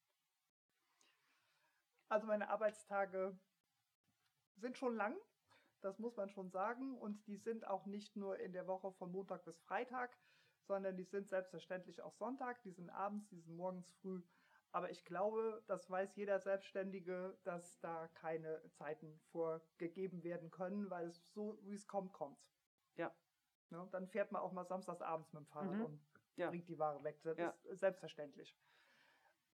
Also 2.08 2.26
meine 2.26 2.48
Arbeitstage 2.48 3.38
sind 4.56 4.78
schon 4.78 4.96
lang, 4.96 5.16
das 5.80 5.98
muss 5.98 6.16
man 6.16 6.30
schon 6.30 6.50
sagen. 6.50 6.96
Und 6.96 7.26
die 7.26 7.36
sind 7.36 7.66
auch 7.66 7.86
nicht 7.86 8.16
nur 8.16 8.38
in 8.38 8.52
der 8.52 8.66
Woche 8.66 8.92
von 8.92 9.10
Montag 9.10 9.44
bis 9.44 9.58
Freitag, 9.60 10.16
sondern 10.66 10.96
die 10.96 11.04
sind 11.04 11.28
selbstverständlich 11.28 12.02
auch 12.02 12.14
Sonntag, 12.14 12.62
die 12.62 12.70
sind 12.70 12.88
abends, 12.90 13.28
die 13.28 13.40
sind 13.40 13.56
morgens 13.56 13.90
früh. 14.00 14.22
Aber 14.72 14.90
ich 14.90 15.04
glaube, 15.04 15.62
das 15.66 15.88
weiß 15.90 16.16
jeder 16.16 16.38
Selbstständige, 16.40 17.38
dass 17.44 17.78
da 17.80 18.08
keine 18.08 18.68
Zeiten 18.70 19.20
vorgegeben 19.30 20.24
werden 20.24 20.50
können, 20.50 20.88
weil 20.90 21.08
es 21.08 21.32
so, 21.34 21.58
wie 21.62 21.74
es 21.74 21.86
kommt, 21.86 22.12
kommt. 22.14 22.38
Ja. 22.96 23.14
ja 23.70 23.84
dann 23.86 24.08
fährt 24.08 24.32
man 24.32 24.40
auch 24.40 24.52
mal 24.52 24.64
samstags 24.64 25.02
abends 25.02 25.32
mit 25.32 25.42
dem 25.42 25.46
Fahrrad 25.46 25.78
Mhm. 25.78 25.84
und 25.84 26.00
Ja. 26.36 26.48
bringt 26.48 26.68
die 26.68 26.78
Ware 26.78 27.04
weg. 27.04 27.20
Das 27.22 27.38
Ja. 27.38 27.50
ist 27.64 27.80
selbstverständlich. 27.80 28.56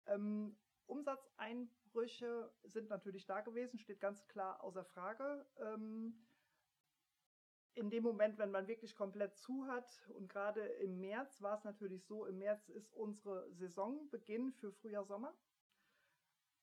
Ähm, 0.07 0.57
Umsatzeinbrüche 0.87 2.55
sind 2.65 2.89
natürlich 2.89 3.27
da 3.27 3.43
gewesen, 3.43 3.79
steht 3.79 4.01
ganz 4.01 4.27
klar 4.29 4.63
außer 4.65 4.85
Frage. 4.85 5.47
Ähm, 5.57 6.32
in 7.75 7.91
dem 7.91 8.03
Moment, 8.03 8.39
wenn 8.39 8.51
man 8.51 8.67
wirklich 8.69 8.95
komplett 8.95 9.37
zu 9.37 9.67
hat 9.67 10.07
und 10.11 10.29
gerade 10.29 10.61
im 10.61 11.01
März 11.01 11.41
war 11.41 11.57
es 11.57 11.65
natürlich 11.65 12.05
so, 12.05 12.27
im 12.27 12.39
März 12.39 12.69
ist 12.69 12.93
unsere 12.93 13.51
Saisonbeginn 13.53 14.53
für 14.53 14.73
Frühjahr, 14.73 15.05
Sommer. 15.05 15.35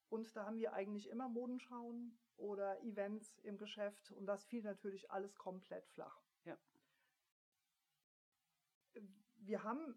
Und 0.10 0.36
da 0.36 0.46
haben 0.46 0.58
wir 0.58 0.74
eigentlich 0.74 1.10
immer 1.10 1.30
Modenschauen 1.30 2.18
oder 2.38 2.82
Events 2.84 3.38
im 3.40 3.58
Geschäft 3.58 4.12
und 4.12 4.26
das 4.26 4.46
fiel 4.46 4.64
natürlich 4.64 5.12
alles 5.12 5.36
komplett 5.36 5.88
flach. 5.88 6.22
Ja. 6.46 6.58
Wir 9.38 9.64
haben 9.64 9.96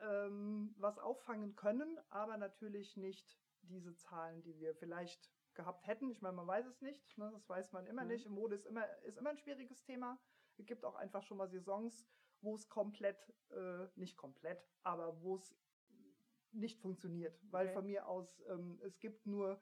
ähm, 0.00 0.74
was 0.78 0.98
auffangen 0.98 1.56
können, 1.56 1.98
aber 2.10 2.36
natürlich 2.36 2.96
nicht 2.96 3.38
diese 3.62 3.94
Zahlen, 3.96 4.42
die 4.42 4.58
wir 4.58 4.74
vielleicht 4.74 5.30
gehabt 5.54 5.86
hätten. 5.86 6.10
Ich 6.10 6.22
meine, 6.22 6.36
man 6.36 6.46
weiß 6.46 6.66
es 6.66 6.80
nicht, 6.80 7.18
ne? 7.18 7.30
das 7.32 7.48
weiß 7.48 7.72
man 7.72 7.86
immer 7.86 8.02
Mhm. 8.02 8.08
nicht. 8.08 8.28
Mode 8.28 8.54
ist 8.54 8.66
immer, 8.66 8.86
ist 9.02 9.18
immer 9.18 9.30
ein 9.30 9.38
schwieriges 9.38 9.82
Thema. 9.82 10.18
Es 10.60 10.66
gibt 10.66 10.84
auch 10.84 10.94
einfach 10.96 11.22
schon 11.22 11.38
mal 11.38 11.48
Saisons, 11.48 12.06
wo 12.42 12.54
es 12.54 12.68
komplett, 12.68 13.32
äh, 13.50 13.86
nicht 13.96 14.16
komplett, 14.16 14.62
aber 14.82 15.20
wo 15.22 15.36
es 15.36 15.56
nicht 16.52 16.78
funktioniert. 16.80 17.38
Weil 17.50 17.66
Okay. 17.68 17.74
von 17.74 17.86
mir 17.86 18.06
aus, 18.06 18.42
ähm, 18.48 18.78
es 18.84 18.98
gibt 19.00 19.26
nur 19.26 19.60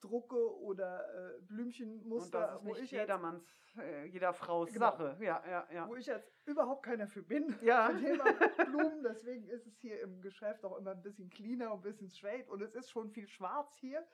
Drucke 0.00 0.54
oder 0.60 1.08
äh, 1.08 1.34
Und 1.36 1.40
das 1.40 1.46
Blümchenmuster, 1.48 2.56
ist 2.56 2.64
wo 2.64 2.68
nicht 2.68 2.82
ich 2.82 2.90
jetzt 2.90 3.00
jedermanns, 3.00 3.46
äh, 3.78 4.04
jeder 4.06 4.34
Frau's 4.34 4.72
Genau. 4.72 4.90
Sache. 4.90 5.16
Ja, 5.20 5.42
ja, 5.48 5.68
ja. 5.72 5.88
wo 5.88 5.96
ich 5.96 6.06
jetzt 6.06 6.30
überhaupt 6.46 6.84
keiner 6.84 7.06
für 7.06 7.22
bin. 7.22 7.54
Ja. 7.62 7.88
Thema 7.98 8.24
Blumen, 8.66 9.02
deswegen 9.02 9.48
ist 9.48 9.66
es 9.66 9.78
hier 9.78 10.02
im 10.02 10.20
Geschäft 10.20 10.64
auch 10.66 10.76
immer 10.76 10.90
ein 10.90 11.02
bisschen 11.02 11.30
cleaner 11.30 11.72
und 11.72 11.78
ein 11.78 11.82
bisschen 11.82 12.10
straight 12.10 12.46
und 12.50 12.60
es 12.60 12.74
ist 12.74 12.90
schon 12.90 13.08
viel 13.10 13.26
schwarz 13.26 13.74
hier, 13.78 14.06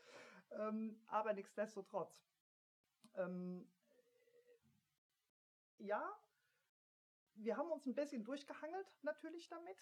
ähm, 0.53 1.03
aber 1.09 1.33
nichtsdestotrotz. 1.33 2.17
Ähm, 3.15 3.69
ja, 5.83 6.03
wir 7.35 7.57
haben 7.57 7.71
uns 7.71 7.87
ein 7.87 7.95
bisschen 7.95 8.25
durchgehangelt 8.25 8.87
natürlich 9.03 9.49
damit, 9.49 9.77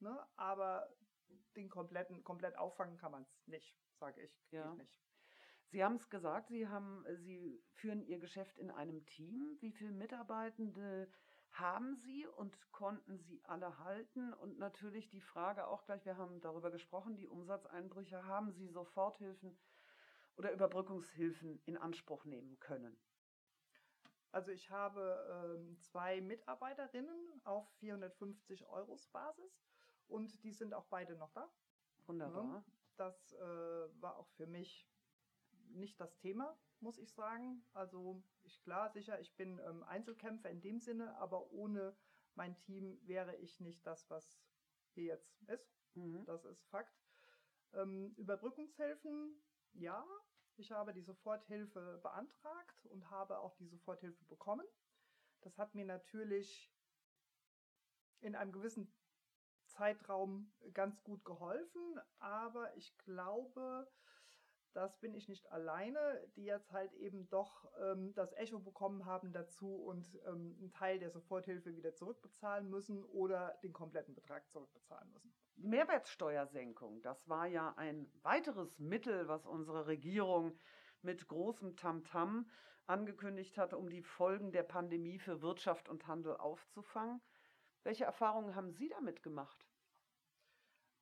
ne, 0.00 0.26
aber 0.36 0.96
den 1.56 1.68
kompletten, 1.68 2.22
komplett 2.24 2.56
auffangen 2.56 2.96
kann 2.96 3.12
man 3.12 3.22
es 3.22 3.46
nicht, 3.46 3.78
sage 3.92 4.22
ich. 4.22 4.32
Geht 4.50 4.60
Ja. 4.60 4.74
nicht. 4.76 4.98
Sie 5.66 5.82
haben 5.82 5.94
es 5.96 6.10
gesagt, 6.10 6.48
Sie, 6.48 6.68
haben, 6.68 7.04
Sie 7.16 7.64
führen 7.72 8.02
Ihr 8.02 8.18
Geschäft 8.18 8.58
in 8.58 8.70
einem 8.70 9.06
Team. 9.06 9.56
Wie 9.60 9.72
viele 9.72 9.92
Mitarbeitende 9.92 11.10
haben 11.50 11.96
Sie 11.96 12.26
und 12.26 12.70
konnten 12.70 13.18
Sie 13.18 13.42
alle 13.44 13.78
halten? 13.78 14.32
Und 14.34 14.58
natürlich 14.58 15.08
die 15.08 15.20
Frage 15.20 15.66
auch 15.66 15.84
gleich, 15.84 16.04
wir 16.04 16.16
haben 16.16 16.40
darüber 16.40 16.70
gesprochen, 16.70 17.16
die 17.16 17.26
Umsatzeinbrüche, 17.26 18.24
haben 18.26 18.52
Sie 18.52 18.68
Soforthilfen 18.68 19.58
oder 20.36 20.52
Überbrückungshilfen 20.52 21.62
in 21.64 21.76
Anspruch 21.76 22.24
nehmen 22.24 22.58
können? 22.60 22.96
Also 24.34 24.50
ich 24.50 24.68
habe 24.68 25.54
ähm, 25.54 25.78
zwei 25.80 26.20
Mitarbeiterinnen 26.20 27.40
auf 27.44 27.70
450 27.78 28.66
Euros 28.66 29.06
Basis 29.06 29.64
und 30.08 30.42
die 30.42 30.50
sind 30.50 30.74
auch 30.74 30.86
beide 30.86 31.14
noch 31.14 31.30
da. 31.30 31.48
Wunderbar. 32.06 32.64
Das 32.96 33.32
äh, 33.34 33.38
war 34.02 34.16
auch 34.16 34.26
für 34.30 34.48
mich 34.48 34.90
nicht 35.68 36.00
das 36.00 36.16
Thema, 36.18 36.58
muss 36.80 36.98
ich 36.98 37.12
sagen. 37.12 37.64
Also 37.74 38.24
ich 38.42 38.60
klar, 38.64 38.90
sicher, 38.90 39.20
ich 39.20 39.36
bin 39.36 39.60
ähm, 39.60 39.84
Einzelkämpfer 39.84 40.50
in 40.50 40.60
dem 40.60 40.80
Sinne, 40.80 41.16
aber 41.18 41.52
ohne 41.52 41.96
mein 42.34 42.58
Team 42.58 42.98
wäre 43.06 43.36
ich 43.36 43.60
nicht 43.60 43.86
das, 43.86 44.10
was 44.10 44.42
hier 44.94 45.04
jetzt 45.04 45.42
ist. 45.42 45.72
Mhm. 45.94 46.24
Das 46.24 46.44
ist 46.44 46.66
Fakt. 46.70 46.92
Ähm, 47.72 48.12
Überbrückungshilfen, 48.16 49.40
ja. 49.74 50.04
Ich 50.56 50.70
habe 50.70 50.92
die 50.92 51.02
Soforthilfe 51.02 51.98
beantragt 52.02 52.86
und 52.86 53.10
habe 53.10 53.38
auch 53.38 53.56
die 53.56 53.66
Soforthilfe 53.66 54.24
bekommen. 54.26 54.66
Das 55.40 55.58
hat 55.58 55.74
mir 55.74 55.84
natürlich 55.84 56.72
in 58.20 58.34
einem 58.34 58.52
gewissen 58.52 58.92
Zeitraum 59.66 60.52
ganz 60.72 61.02
gut 61.02 61.24
geholfen, 61.24 62.00
aber 62.18 62.74
ich 62.76 62.96
glaube, 62.98 63.90
das 64.74 64.98
bin 64.98 65.14
ich 65.14 65.28
nicht 65.28 65.50
alleine, 65.50 65.98
die 66.36 66.44
jetzt 66.44 66.72
halt 66.72 66.92
eben 66.94 67.28
doch 67.28 67.70
ähm, 67.80 68.12
das 68.14 68.32
Echo 68.34 68.58
bekommen 68.58 69.04
haben 69.06 69.32
dazu 69.32 69.74
und 69.76 70.18
ähm, 70.26 70.56
einen 70.58 70.70
Teil 70.72 70.98
der 70.98 71.10
Soforthilfe 71.10 71.76
wieder 71.76 71.94
zurückbezahlen 71.94 72.68
müssen 72.68 73.04
oder 73.04 73.58
den 73.62 73.72
kompletten 73.72 74.14
Betrag 74.14 74.50
zurückbezahlen 74.50 75.10
müssen. 75.12 75.32
Die 75.56 75.66
Mehrwertsteuersenkung, 75.66 77.00
das 77.02 77.28
war 77.28 77.46
ja 77.46 77.72
ein 77.76 78.10
weiteres 78.22 78.78
Mittel, 78.78 79.28
was 79.28 79.46
unsere 79.46 79.86
Regierung 79.86 80.58
mit 81.02 81.28
großem 81.28 81.76
Tamtam 81.76 82.50
angekündigt 82.86 83.56
hatte, 83.56 83.78
um 83.78 83.88
die 83.88 84.02
Folgen 84.02 84.52
der 84.52 84.64
Pandemie 84.64 85.18
für 85.18 85.40
Wirtschaft 85.40 85.88
und 85.88 86.06
Handel 86.06 86.36
aufzufangen. 86.36 87.20
Welche 87.84 88.04
Erfahrungen 88.04 88.54
haben 88.54 88.72
Sie 88.72 88.88
damit 88.88 89.22
gemacht? 89.22 89.64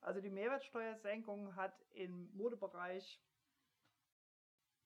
Also 0.00 0.20
die 0.20 0.30
Mehrwertsteuersenkung 0.30 1.54
hat 1.54 1.86
im 1.90 2.28
Modebereich, 2.36 3.22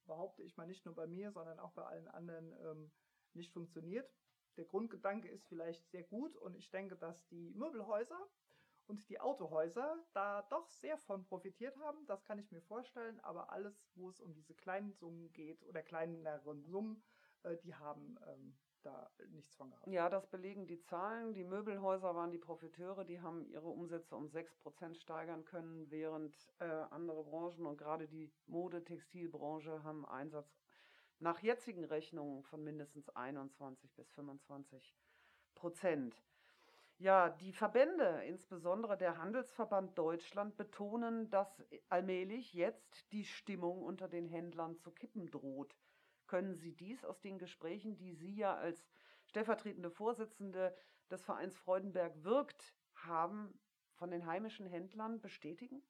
behaupte 0.07 0.43
ich 0.43 0.57
mal 0.57 0.67
nicht 0.67 0.85
nur 0.85 0.95
bei 0.95 1.07
mir, 1.07 1.31
sondern 1.33 1.59
auch 1.59 1.73
bei 1.73 1.85
allen 1.85 2.09
anderen 2.09 2.53
ähm, 2.65 2.91
nicht 3.35 3.53
funktioniert. 3.53 4.11
Der 4.57 4.65
Grundgedanke 4.65 5.29
ist 5.29 5.47
vielleicht 5.47 5.87
sehr 5.89 6.05
gut 6.05 6.37
und 6.37 6.57
ich 6.57 6.71
denke, 6.71 6.97
dass 6.97 7.27
die 7.27 7.51
Möbelhäuser 7.51 8.19
und 8.87 9.09
die 9.09 9.21
Autohäuser 9.21 10.03
da 10.13 10.43
doch 10.43 10.69
sehr 10.71 10.97
von 10.97 11.25
profitiert 11.25 11.77
haben. 11.79 12.07
Das 12.07 12.25
kann 12.25 12.39
ich 12.39 12.51
mir 12.53 12.63
vorstellen, 12.63 13.21
aber 13.21 13.51
alles, 13.51 13.91
wo 13.95 14.09
es 14.09 14.21
um 14.21 14.33
diese 14.33 14.55
kleinen 14.55 14.93
Summen 14.93 15.33
geht 15.33 15.63
oder 15.65 15.83
kleineren 15.83 16.65
Summen, 16.65 17.03
äh, 17.43 17.57
die 17.59 17.75
haben 17.75 18.19
ähm, 18.27 18.57
da 18.87 19.11
nichts 19.31 19.55
von 19.57 19.71
gehabt. 19.71 19.87
Ja, 19.88 20.09
das 20.09 20.26
belegen 20.26 20.66
die 20.66 20.81
Zahlen. 20.81 21.35
Die 21.35 21.45
Möbelhäuser 21.45 22.14
waren 22.14 22.31
die 22.31 22.38
Profiteure, 22.38 23.05
die 23.05 23.21
haben 23.21 23.47
ihre 23.47 23.69
Umsätze 23.69 24.16
um 24.16 24.26
6% 24.28 24.95
steigern 24.95 25.45
können, 25.45 25.90
während 25.90 26.35
äh, 26.61 26.64
andere 26.64 27.25
Branchen 27.25 27.66
und 27.66 27.76
gerade 27.76 28.07
die 28.07 28.33
Mode-, 28.47 28.85
Textilbranche 28.85 29.83
haben 29.83 30.07
Einsatz 30.07 30.57
nach 31.19 31.40
jetzigen 31.40 31.85
Rechnungen 31.85 32.43
von 32.45 32.62
mindestens 32.62 33.09
21 33.11 33.95
bis 33.95 34.11
25 34.12 34.97
Prozent. 35.55 36.23
Ja, 36.99 37.28
die 37.28 37.52
Verbände, 37.52 38.23
insbesondere 38.26 38.97
der 38.97 39.19
Handelsverband 39.19 39.99
Deutschland, 39.99 40.57
betonen, 40.57 41.28
dass 41.28 41.62
allmählich 41.88 42.55
jetzt 42.55 43.12
die 43.12 43.25
Stimmung 43.25 43.83
unter 43.83 44.09
den 44.09 44.26
Händlern 44.28 44.78
zu 44.78 44.90
kippen 44.90 45.31
droht. 45.31 45.76
Können 46.26 46.56
Sie 46.56 46.75
dies 46.75 47.04
aus 47.04 47.21
den 47.21 47.38
Gesprächen, 47.38 47.97
die 47.97 48.14
Sie 48.14 48.35
ja 48.35 48.54
als 48.56 48.90
stellvertretende 49.26 49.90
Vorsitzende 49.90 50.76
des 51.11 51.25
Vereins 51.25 51.56
Freudenberg 51.56 52.25
wirkt 52.25 52.76
haben, 52.95 53.61
von 53.95 54.11
den 54.11 54.26
heimischen 54.26 54.66
Händlern 54.66 55.21
bestätigen? 55.21 55.83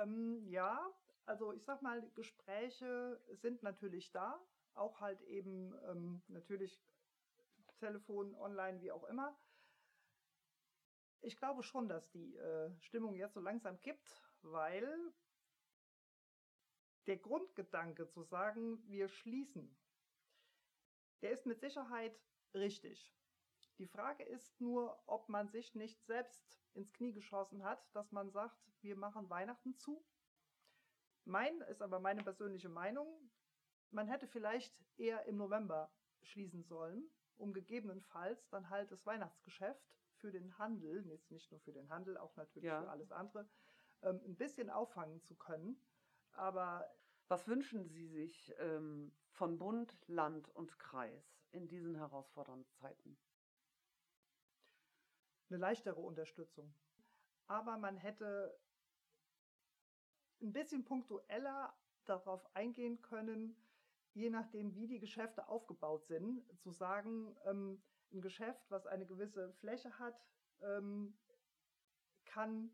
Ähm, 0.00 0.46
ja, 0.46 0.90
also 1.26 1.52
ich 1.52 1.64
sag 1.64 1.82
mal, 1.82 2.08
Gespräche 2.14 3.20
sind 3.30 3.62
natürlich 3.62 4.12
da, 4.12 4.40
auch 4.74 5.00
halt 5.00 5.22
eben 5.22 5.74
ähm, 5.88 6.22
natürlich 6.28 6.82
Telefon, 7.78 8.34
online, 8.34 8.80
wie 8.80 8.92
auch 8.92 9.04
immer. 9.04 9.36
Ich 11.20 11.36
glaube 11.36 11.62
schon, 11.62 11.88
dass 11.88 12.10
die 12.10 12.36
äh, 12.36 12.70
Stimmung 12.80 13.14
jetzt 13.14 13.34
so 13.34 13.40
langsam 13.40 13.80
kippt, 13.80 14.24
weil 14.42 15.12
der 17.06 17.16
Grundgedanke 17.16 18.08
zu 18.08 18.22
sagen, 18.22 18.82
wir 18.88 19.08
schließen, 19.08 19.76
der 21.22 21.30
ist 21.30 21.46
mit 21.46 21.60
Sicherheit 21.60 22.18
richtig. 22.54 23.14
Die 23.78 23.86
Frage 23.86 24.22
ist 24.24 24.60
nur, 24.60 25.02
ob 25.06 25.28
man 25.28 25.48
sich 25.48 25.74
nicht 25.74 26.04
selbst 26.04 26.60
ins 26.74 26.92
Knie 26.92 27.12
geschossen 27.12 27.64
hat, 27.64 27.84
dass 27.94 28.12
man 28.12 28.30
sagt, 28.30 28.56
wir 28.80 28.96
machen 28.96 29.30
Weihnachten 29.30 29.76
zu. 29.76 30.04
Mein 31.24 31.60
ist 31.62 31.82
aber 31.82 32.00
meine 32.00 32.22
persönliche 32.22 32.68
Meinung, 32.68 33.30
man 33.90 34.08
hätte 34.08 34.26
vielleicht 34.26 34.74
eher 34.96 35.24
im 35.26 35.36
November 35.36 35.92
schließen 36.22 36.64
sollen, 36.64 37.10
um 37.36 37.52
gegebenenfalls 37.52 38.48
dann 38.48 38.70
halt 38.70 38.90
das 38.90 39.04
Weihnachtsgeschäft 39.06 39.96
für 40.16 40.32
den 40.32 40.56
Handel, 40.58 41.02
nicht 41.30 41.50
nur 41.50 41.60
für 41.60 41.72
den 41.72 41.88
Handel, 41.90 42.16
auch 42.16 42.34
natürlich 42.36 42.68
ja. 42.68 42.82
für 42.82 42.90
alles 42.90 43.12
andere, 43.12 43.48
ähm, 44.02 44.20
ein 44.24 44.36
bisschen 44.36 44.70
auffangen 44.70 45.22
zu 45.22 45.34
können. 45.34 45.76
Aber 46.32 46.90
was 47.28 47.46
wünschen 47.48 47.84
Sie 47.88 48.06
sich 48.06 48.54
ähm, 48.58 49.12
von 49.30 49.58
Bund, 49.58 49.96
Land 50.06 50.48
und 50.50 50.78
Kreis 50.78 51.38
in 51.52 51.68
diesen 51.68 51.94
herausfordernden 51.94 52.70
Zeiten? 52.72 53.18
Eine 55.48 55.58
leichtere 55.58 56.00
Unterstützung. 56.00 56.74
Aber 57.46 57.76
man 57.76 57.96
hätte 57.96 58.58
ein 60.40 60.52
bisschen 60.52 60.84
punktueller 60.84 61.74
darauf 62.04 62.54
eingehen 62.56 63.00
können, 63.02 63.56
je 64.14 64.30
nachdem, 64.30 64.74
wie 64.74 64.86
die 64.86 64.98
Geschäfte 64.98 65.48
aufgebaut 65.48 66.06
sind, 66.06 66.42
zu 66.58 66.70
sagen, 66.70 67.36
ähm, 67.44 67.82
ein 68.12 68.20
Geschäft, 68.20 68.70
was 68.70 68.86
eine 68.86 69.06
gewisse 69.06 69.52
Fläche 69.54 69.98
hat, 69.98 70.26
ähm, 70.60 71.18
kann 72.24 72.70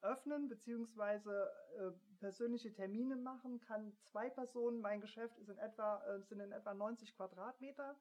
öffnen 0.00 0.48
beziehungsweise 0.48 1.50
äh, 1.76 1.92
persönliche 2.20 2.72
Termine 2.72 3.16
machen, 3.16 3.60
kann 3.60 3.92
zwei 4.04 4.30
Personen, 4.30 4.80
mein 4.80 5.00
Geschäft 5.00 5.38
ist 5.38 5.48
in 5.48 5.58
etwa, 5.58 6.04
äh, 6.04 6.22
sind 6.22 6.40
in 6.40 6.52
etwa 6.52 6.74
90 6.74 7.16
Quadratmeter 7.16 7.98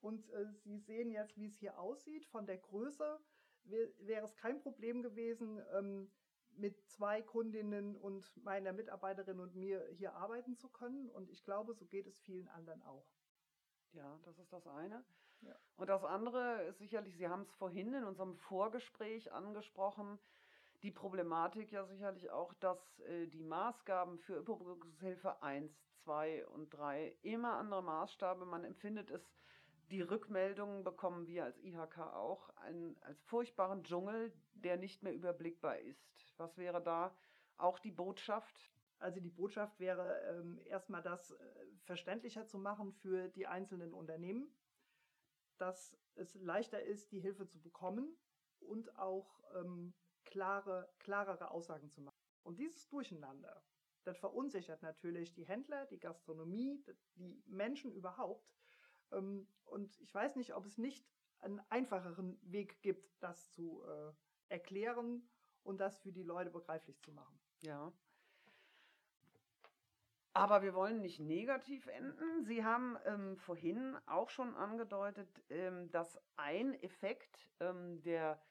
und 0.00 0.30
äh, 0.30 0.46
Sie 0.52 0.78
sehen 0.78 1.10
jetzt, 1.10 1.36
wie 1.36 1.46
es 1.46 1.56
hier 1.56 1.78
aussieht. 1.78 2.26
Von 2.26 2.46
der 2.46 2.58
Größe 2.58 3.18
wäre 3.64 4.24
es 4.24 4.36
kein 4.36 4.60
Problem 4.60 5.02
gewesen, 5.02 5.60
ähm, 5.72 6.10
mit 6.56 6.80
zwei 6.86 7.22
Kundinnen 7.22 7.96
und 7.96 8.36
meiner 8.44 8.72
Mitarbeiterin 8.72 9.40
und 9.40 9.56
mir 9.56 9.84
hier 9.92 10.14
arbeiten 10.14 10.56
zu 10.56 10.68
können. 10.68 11.10
Und 11.10 11.30
ich 11.30 11.42
glaube, 11.42 11.74
so 11.74 11.86
geht 11.86 12.06
es 12.06 12.18
vielen 12.20 12.48
anderen 12.48 12.82
auch. 12.82 13.08
Ja, 13.92 14.20
das 14.24 14.38
ist 14.38 14.52
das 14.52 14.66
eine. 14.66 15.04
Ja. 15.40 15.56
Und 15.76 15.88
das 15.88 16.04
andere 16.04 16.64
ist 16.64 16.78
sicherlich, 16.78 17.16
Sie 17.16 17.28
haben 17.28 17.42
es 17.42 17.52
vorhin 17.54 17.92
in 17.94 18.04
unserem 18.04 18.36
Vorgespräch 18.36 19.32
angesprochen, 19.32 20.18
die 20.84 20.90
Problematik 20.90 21.72
ja 21.72 21.86
sicherlich 21.86 22.30
auch, 22.30 22.52
dass 22.54 23.00
äh, 23.00 23.26
die 23.26 23.42
Maßgaben 23.42 24.18
für 24.18 24.36
Überbrückungshilfe 24.36 25.42
1, 25.42 25.72
2 26.04 26.46
und 26.48 26.68
3 26.74 27.16
immer 27.22 27.54
andere 27.54 27.82
Maßstabe, 27.82 28.44
man 28.44 28.64
empfindet 28.64 29.10
es, 29.10 29.32
die 29.90 30.02
Rückmeldungen 30.02 30.84
bekommen 30.84 31.26
wir 31.26 31.44
als 31.44 31.58
IHK 31.58 31.98
auch, 31.98 32.50
einen, 32.56 32.98
als 33.02 33.22
furchtbaren 33.22 33.82
Dschungel, 33.82 34.32
der 34.52 34.76
nicht 34.76 35.02
mehr 35.02 35.14
überblickbar 35.14 35.78
ist. 35.78 36.06
Was 36.36 36.58
wäre 36.58 36.82
da 36.82 37.16
auch 37.56 37.78
die 37.78 37.90
Botschaft? 37.90 38.70
Also 38.98 39.20
die 39.20 39.30
Botschaft 39.30 39.80
wäre 39.80 40.20
ähm, 40.28 40.58
erstmal 40.66 41.02
das 41.02 41.30
äh, 41.30 41.36
verständlicher 41.84 42.46
zu 42.46 42.58
machen 42.58 42.92
für 42.92 43.28
die 43.28 43.46
einzelnen 43.46 43.94
Unternehmen, 43.94 44.54
dass 45.56 45.96
es 46.14 46.34
leichter 46.34 46.82
ist, 46.82 47.10
die 47.12 47.20
Hilfe 47.20 47.46
zu 47.48 47.60
bekommen 47.62 48.14
und 48.60 48.98
auch 48.98 49.40
ähm, 49.54 49.94
klare, 50.24 50.88
klarere 50.98 51.50
Aussagen 51.50 51.90
zu 51.90 52.00
machen. 52.00 52.18
Und 52.42 52.58
dieses 52.58 52.88
Durcheinander, 52.88 53.62
das 54.04 54.18
verunsichert 54.18 54.82
natürlich 54.82 55.32
die 55.32 55.46
Händler, 55.46 55.86
die 55.86 55.98
Gastronomie, 55.98 56.84
die 57.16 57.42
Menschen 57.46 57.92
überhaupt. 57.92 58.54
Ähm, 59.12 59.48
und 59.64 59.98
ich 60.00 60.14
weiß 60.14 60.36
nicht, 60.36 60.54
ob 60.54 60.66
es 60.66 60.78
nicht 60.78 61.06
einen 61.40 61.60
einfacheren 61.70 62.38
Weg 62.42 62.82
gibt, 62.82 63.22
das 63.22 63.50
zu 63.50 63.82
äh, 63.84 64.12
erklären 64.48 65.28
und 65.62 65.78
das 65.78 65.98
für 65.98 66.12
die 66.12 66.22
Leute 66.22 66.50
begreiflich 66.50 67.00
zu 67.00 67.12
machen. 67.12 67.38
Ja. 67.62 67.92
Aber 70.36 70.62
wir 70.62 70.74
wollen 70.74 71.00
nicht 71.00 71.20
negativ 71.20 71.86
enden. 71.86 72.42
Sie 72.42 72.64
haben 72.64 72.98
ähm, 73.04 73.36
vorhin 73.36 73.96
auch 74.06 74.30
schon 74.30 74.54
angedeutet, 74.56 75.28
ähm, 75.48 75.90
dass 75.92 76.20
ein 76.36 76.74
Effekt 76.82 77.48
ähm, 77.60 78.02
der 78.02 78.42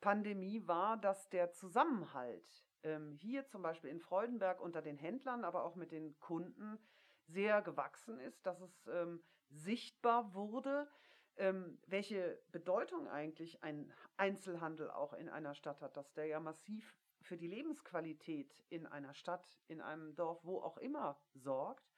Pandemie 0.00 0.66
war, 0.66 0.96
dass 0.96 1.28
der 1.28 1.52
Zusammenhalt 1.52 2.68
ähm, 2.82 3.12
hier 3.12 3.46
zum 3.46 3.62
Beispiel 3.62 3.90
in 3.90 4.00
Freudenberg 4.00 4.60
unter 4.60 4.82
den 4.82 4.96
Händlern, 4.96 5.44
aber 5.44 5.64
auch 5.64 5.74
mit 5.74 5.92
den 5.92 6.18
Kunden 6.20 6.78
sehr 7.26 7.62
gewachsen 7.62 8.18
ist, 8.20 8.46
dass 8.46 8.60
es 8.60 8.86
ähm, 8.86 9.22
sichtbar 9.50 10.34
wurde, 10.34 10.88
ähm, 11.36 11.78
welche 11.86 12.40
Bedeutung 12.50 13.08
eigentlich 13.08 13.62
ein 13.62 13.92
Einzelhandel 14.16 14.90
auch 14.90 15.12
in 15.12 15.28
einer 15.28 15.54
Stadt 15.54 15.82
hat, 15.82 15.96
dass 15.96 16.12
der 16.14 16.26
ja 16.26 16.40
massiv 16.40 16.96
für 17.22 17.36
die 17.36 17.46
Lebensqualität 17.46 18.64
in 18.70 18.86
einer 18.86 19.14
Stadt, 19.14 19.46
in 19.66 19.80
einem 19.80 20.14
Dorf, 20.14 20.44
wo 20.44 20.60
auch 20.60 20.78
immer 20.78 21.20
sorgt. 21.34 21.92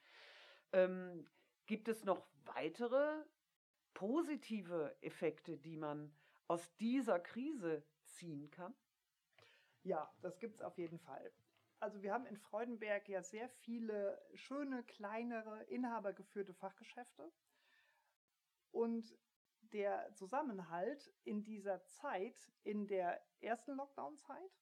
Ähm, 0.73 1.27
gibt 1.67 1.89
es 1.89 2.05
noch 2.05 2.27
weitere 2.45 3.25
positive 3.95 4.97
Effekte, 5.01 5.57
die 5.57 5.77
man 5.77 6.13
aus 6.51 6.75
dieser 6.79 7.21
Krise 7.21 7.85
ziehen 8.03 8.51
kann? 8.51 8.75
Ja, 9.85 10.13
das 10.21 10.41
gibt 10.41 10.57
es 10.57 10.63
auf 10.63 10.77
jeden 10.79 10.99
Fall. 10.99 11.33
Also 11.79 12.03
wir 12.03 12.13
haben 12.13 12.27
in 12.27 12.37
Freudenberg 12.37 13.09
ja 13.09 13.23
sehr 13.23 13.49
viele 13.49 14.21
schöne, 14.35 14.83
kleinere, 14.83 15.63
inhabergeführte 15.69 16.53
Fachgeschäfte. 16.53 17.31
Und 18.73 19.17
der 19.61 20.13
Zusammenhalt 20.13 21.15
in 21.23 21.45
dieser 21.45 21.85
Zeit, 21.85 22.51
in 22.65 22.89
der 22.89 23.25
ersten 23.39 23.77
Lockdown-Zeit, 23.77 24.59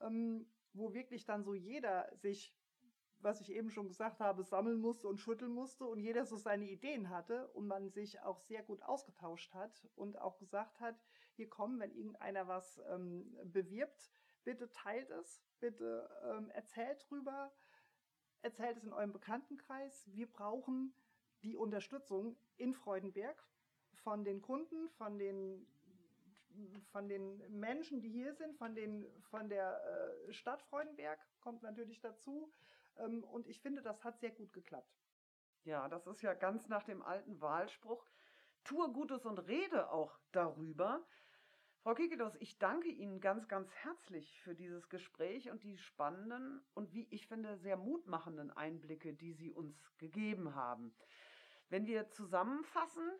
ähm, 0.00 0.46
wo 0.74 0.92
wirklich 0.92 1.24
dann 1.24 1.44
so 1.44 1.54
jeder 1.54 2.14
sich, 2.14 2.54
was 3.22 3.40
ich 3.40 3.50
eben 3.50 3.70
schon 3.70 3.88
gesagt 3.88 4.20
habe, 4.20 4.42
sammeln 4.42 4.80
musste 4.80 5.08
und 5.08 5.18
schütteln 5.18 5.52
musste 5.52 5.84
und 5.84 6.00
jeder 6.00 6.24
so 6.24 6.36
seine 6.36 6.64
Ideen 6.64 7.10
hatte 7.10 7.48
und 7.48 7.66
man 7.66 7.90
sich 7.90 8.20
auch 8.20 8.40
sehr 8.40 8.62
gut 8.62 8.82
ausgetauscht 8.82 9.52
hat 9.54 9.88
und 9.94 10.18
auch 10.20 10.38
gesagt 10.38 10.80
hat, 10.80 10.96
hier 11.34 11.48
kommen, 11.48 11.80
wenn 11.80 11.92
irgendeiner 11.92 12.48
was 12.48 12.80
ähm, 12.90 13.36
bewirbt, 13.44 14.10
bitte 14.44 14.70
teilt 14.70 15.10
es, 15.10 15.42
bitte 15.60 16.08
ähm, 16.24 16.50
erzählt 16.50 17.04
drüber, 17.08 17.52
erzählt 18.42 18.76
es 18.76 18.84
in 18.84 18.92
eurem 18.92 19.12
Bekanntenkreis. 19.12 20.04
Wir 20.12 20.30
brauchen 20.30 20.92
die 21.42 21.56
Unterstützung 21.56 22.36
in 22.56 22.74
Freudenberg 22.74 23.42
von 23.94 24.24
den 24.24 24.42
Kunden, 24.42 24.88
von 24.90 25.18
den 25.18 25.66
von 26.90 27.08
den 27.08 27.38
Menschen, 27.48 28.00
die 28.00 28.10
hier 28.10 28.34
sind, 28.34 28.56
von, 28.56 28.74
den, 28.74 29.06
von 29.30 29.48
der 29.48 29.80
äh, 30.28 30.32
Stadt 30.32 30.62
Freudenberg 30.62 31.18
kommt 31.40 31.62
natürlich 31.62 32.00
dazu. 32.00 32.52
Ähm, 32.98 33.24
und 33.24 33.46
ich 33.46 33.60
finde, 33.60 33.82
das 33.82 34.04
hat 34.04 34.18
sehr 34.20 34.30
gut 34.30 34.52
geklappt. 34.52 34.98
Ja, 35.64 35.88
das 35.88 36.06
ist 36.06 36.22
ja 36.22 36.34
ganz 36.34 36.68
nach 36.68 36.82
dem 36.82 37.02
alten 37.02 37.40
Wahlspruch. 37.40 38.04
Tue 38.64 38.92
Gutes 38.92 39.24
und 39.26 39.38
rede 39.38 39.90
auch 39.90 40.18
darüber. 40.32 41.04
Frau 41.82 41.94
Kikidos, 41.94 42.36
ich 42.38 42.58
danke 42.58 42.88
Ihnen 42.88 43.20
ganz, 43.20 43.48
ganz 43.48 43.72
herzlich 43.74 44.40
für 44.40 44.54
dieses 44.54 44.88
Gespräch 44.88 45.50
und 45.50 45.64
die 45.64 45.78
spannenden 45.78 46.64
und 46.74 46.92
wie 46.92 47.08
ich 47.10 47.26
finde 47.26 47.56
sehr 47.56 47.76
mutmachenden 47.76 48.52
Einblicke, 48.52 49.14
die 49.14 49.32
Sie 49.32 49.50
uns 49.50 49.76
gegeben 49.98 50.54
haben. 50.54 50.94
Wenn 51.70 51.86
wir 51.86 52.08
zusammenfassen, 52.10 53.10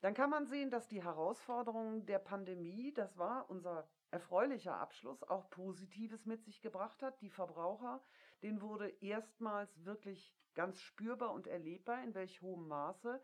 dann 0.00 0.14
kann 0.14 0.30
man 0.30 0.46
sehen, 0.46 0.68
dass 0.68 0.88
die 0.88 1.04
Herausforderungen 1.04 2.04
der 2.04 2.18
Pandemie, 2.18 2.92
das 2.92 3.16
war 3.18 3.48
unser 3.48 3.88
erfreulicher 4.10 4.74
Abschluss, 4.74 5.22
auch 5.22 5.48
Positives 5.48 6.26
mit 6.26 6.44
sich 6.44 6.60
gebracht 6.60 7.02
hat. 7.02 7.20
Die 7.22 7.30
Verbraucher, 7.30 8.02
denen 8.42 8.60
wurde 8.60 8.88
erstmals 9.00 9.84
wirklich 9.84 10.34
ganz 10.54 10.80
spürbar 10.80 11.32
und 11.32 11.46
erlebbar, 11.46 12.02
in 12.02 12.14
welch 12.14 12.42
hohem 12.42 12.68
Maße 12.68 13.22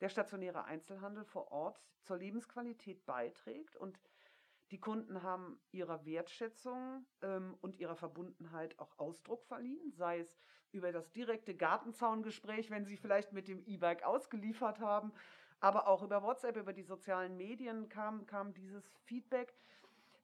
der 0.00 0.08
stationäre 0.08 0.64
Einzelhandel 0.64 1.24
vor 1.24 1.50
Ort 1.50 1.82
zur 2.02 2.18
Lebensqualität 2.18 3.04
beiträgt 3.06 3.76
und 3.76 3.98
die 4.70 4.80
Kunden 4.80 5.22
haben 5.22 5.58
ihrer 5.72 6.04
Wertschätzung 6.04 7.06
ähm, 7.22 7.56
und 7.62 7.78
ihrer 7.78 7.96
Verbundenheit 7.96 8.78
auch 8.78 8.98
Ausdruck 8.98 9.44
verliehen, 9.44 9.92
sei 9.92 10.20
es 10.20 10.36
über 10.72 10.92
das 10.92 11.10
direkte 11.12 11.54
Gartenzaungespräch, 11.56 12.70
wenn 12.70 12.84
sie 12.84 12.98
vielleicht 12.98 13.32
mit 13.32 13.48
dem 13.48 13.64
E-Bike 13.64 14.04
ausgeliefert 14.04 14.80
haben, 14.80 15.12
aber 15.60 15.88
auch 15.88 16.02
über 16.02 16.22
WhatsApp, 16.22 16.56
über 16.56 16.74
die 16.74 16.82
sozialen 16.82 17.36
Medien 17.36 17.88
kam, 17.88 18.26
kam 18.26 18.52
dieses 18.52 18.86
Feedback. 19.04 19.54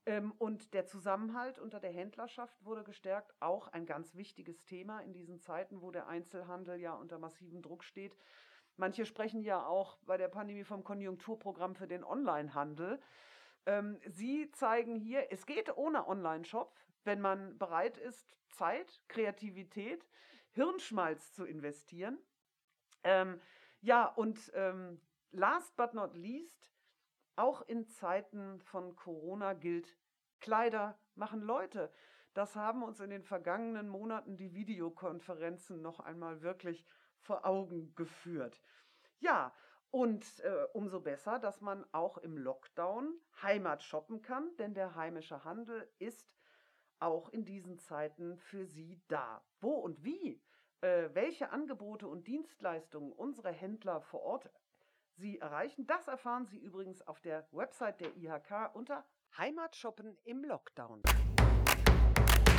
Ähm, 0.06 0.32
und 0.38 0.74
der 0.74 0.86
Zusammenhalt 0.86 1.58
unter 1.58 1.80
der 1.80 1.90
Händlerschaft 1.90 2.62
wurde 2.64 2.84
gestärkt, 2.84 3.32
auch 3.40 3.68
ein 3.68 3.86
ganz 3.86 4.14
wichtiges 4.14 4.62
Thema 4.64 5.00
in 5.00 5.12
diesen 5.12 5.40
Zeiten, 5.40 5.80
wo 5.80 5.90
der 5.90 6.08
Einzelhandel 6.08 6.78
ja 6.78 6.94
unter 6.94 7.18
massivem 7.18 7.62
Druck 7.62 7.84
steht. 7.84 8.16
Manche 8.76 9.06
sprechen 9.06 9.42
ja 9.42 9.64
auch 9.64 9.98
bei 10.04 10.16
der 10.16 10.28
Pandemie 10.28 10.64
vom 10.64 10.84
Konjunkturprogramm 10.84 11.74
für 11.74 11.86
den 11.86 12.04
Onlinehandel. 12.04 13.00
Ähm, 13.66 13.98
Sie 14.06 14.50
zeigen 14.50 14.96
hier, 14.96 15.32
es 15.32 15.46
geht 15.46 15.74
ohne 15.76 16.06
Online-Shop, 16.06 16.76
wenn 17.04 17.20
man 17.20 17.56
bereit 17.56 17.96
ist, 17.96 18.36
Zeit, 18.48 19.00
Kreativität, 19.08 20.06
Hirnschmalz 20.50 21.32
zu 21.32 21.44
investieren. 21.44 22.18
Ähm, 23.04 23.40
ja, 23.80 24.06
und 24.06 24.52
last 25.32 25.76
but 25.76 25.92
not 25.94 26.16
least, 26.16 26.73
auch 27.36 27.62
in 27.62 27.86
Zeiten 27.88 28.60
von 28.60 28.96
Corona 28.96 29.54
gilt, 29.54 29.96
Kleider 30.40 30.98
machen 31.14 31.40
Leute. 31.40 31.92
Das 32.34 32.56
haben 32.56 32.82
uns 32.82 33.00
in 33.00 33.10
den 33.10 33.22
vergangenen 33.22 33.88
Monaten 33.88 34.36
die 34.36 34.54
Videokonferenzen 34.54 35.80
noch 35.80 36.00
einmal 36.00 36.42
wirklich 36.42 36.86
vor 37.20 37.46
Augen 37.46 37.94
geführt. 37.94 38.60
Ja, 39.20 39.52
und 39.90 40.40
äh, 40.40 40.66
umso 40.72 41.00
besser, 41.00 41.38
dass 41.38 41.60
man 41.60 41.86
auch 41.92 42.18
im 42.18 42.36
Lockdown 42.36 43.14
Heimat 43.42 43.82
shoppen 43.82 44.22
kann, 44.22 44.56
denn 44.56 44.74
der 44.74 44.96
heimische 44.96 45.44
Handel 45.44 45.88
ist 45.98 46.36
auch 46.98 47.28
in 47.28 47.44
diesen 47.44 47.78
Zeiten 47.78 48.36
für 48.36 48.66
Sie 48.66 49.00
da. 49.06 49.44
Wo 49.60 49.70
und 49.70 50.02
wie? 50.02 50.42
Äh, 50.80 51.10
welche 51.14 51.50
Angebote 51.50 52.08
und 52.08 52.26
Dienstleistungen 52.26 53.12
unsere 53.12 53.52
Händler 53.52 54.00
vor 54.00 54.22
Ort 54.22 54.50
Sie 55.16 55.38
erreichen, 55.38 55.86
das 55.86 56.08
erfahren 56.08 56.46
Sie 56.46 56.58
übrigens 56.58 57.06
auf 57.06 57.20
der 57.20 57.46
Website 57.52 58.00
der 58.00 58.16
IHK 58.16 58.74
unter 58.74 59.04
Heimatshoppen 59.38 60.16
im 60.24 60.44
Lockdown. 60.44 61.02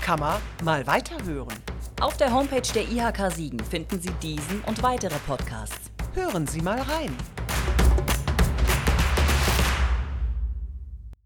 Man 0.07 0.41
mal 0.63 0.87
weiterhören. 0.87 1.57
Auf 1.99 2.15
der 2.17 2.31
Homepage 2.31 2.61
der 2.73 2.83
IHK 2.83 3.31
Siegen 3.33 3.59
finden 3.59 3.99
Sie 3.99 4.11
diesen 4.21 4.61
und 4.65 4.81
weitere 4.83 5.17
Podcasts. 5.27 5.91
Hören 6.13 6.47
Sie 6.47 6.61
mal 6.61 6.79
rein. 6.79 7.15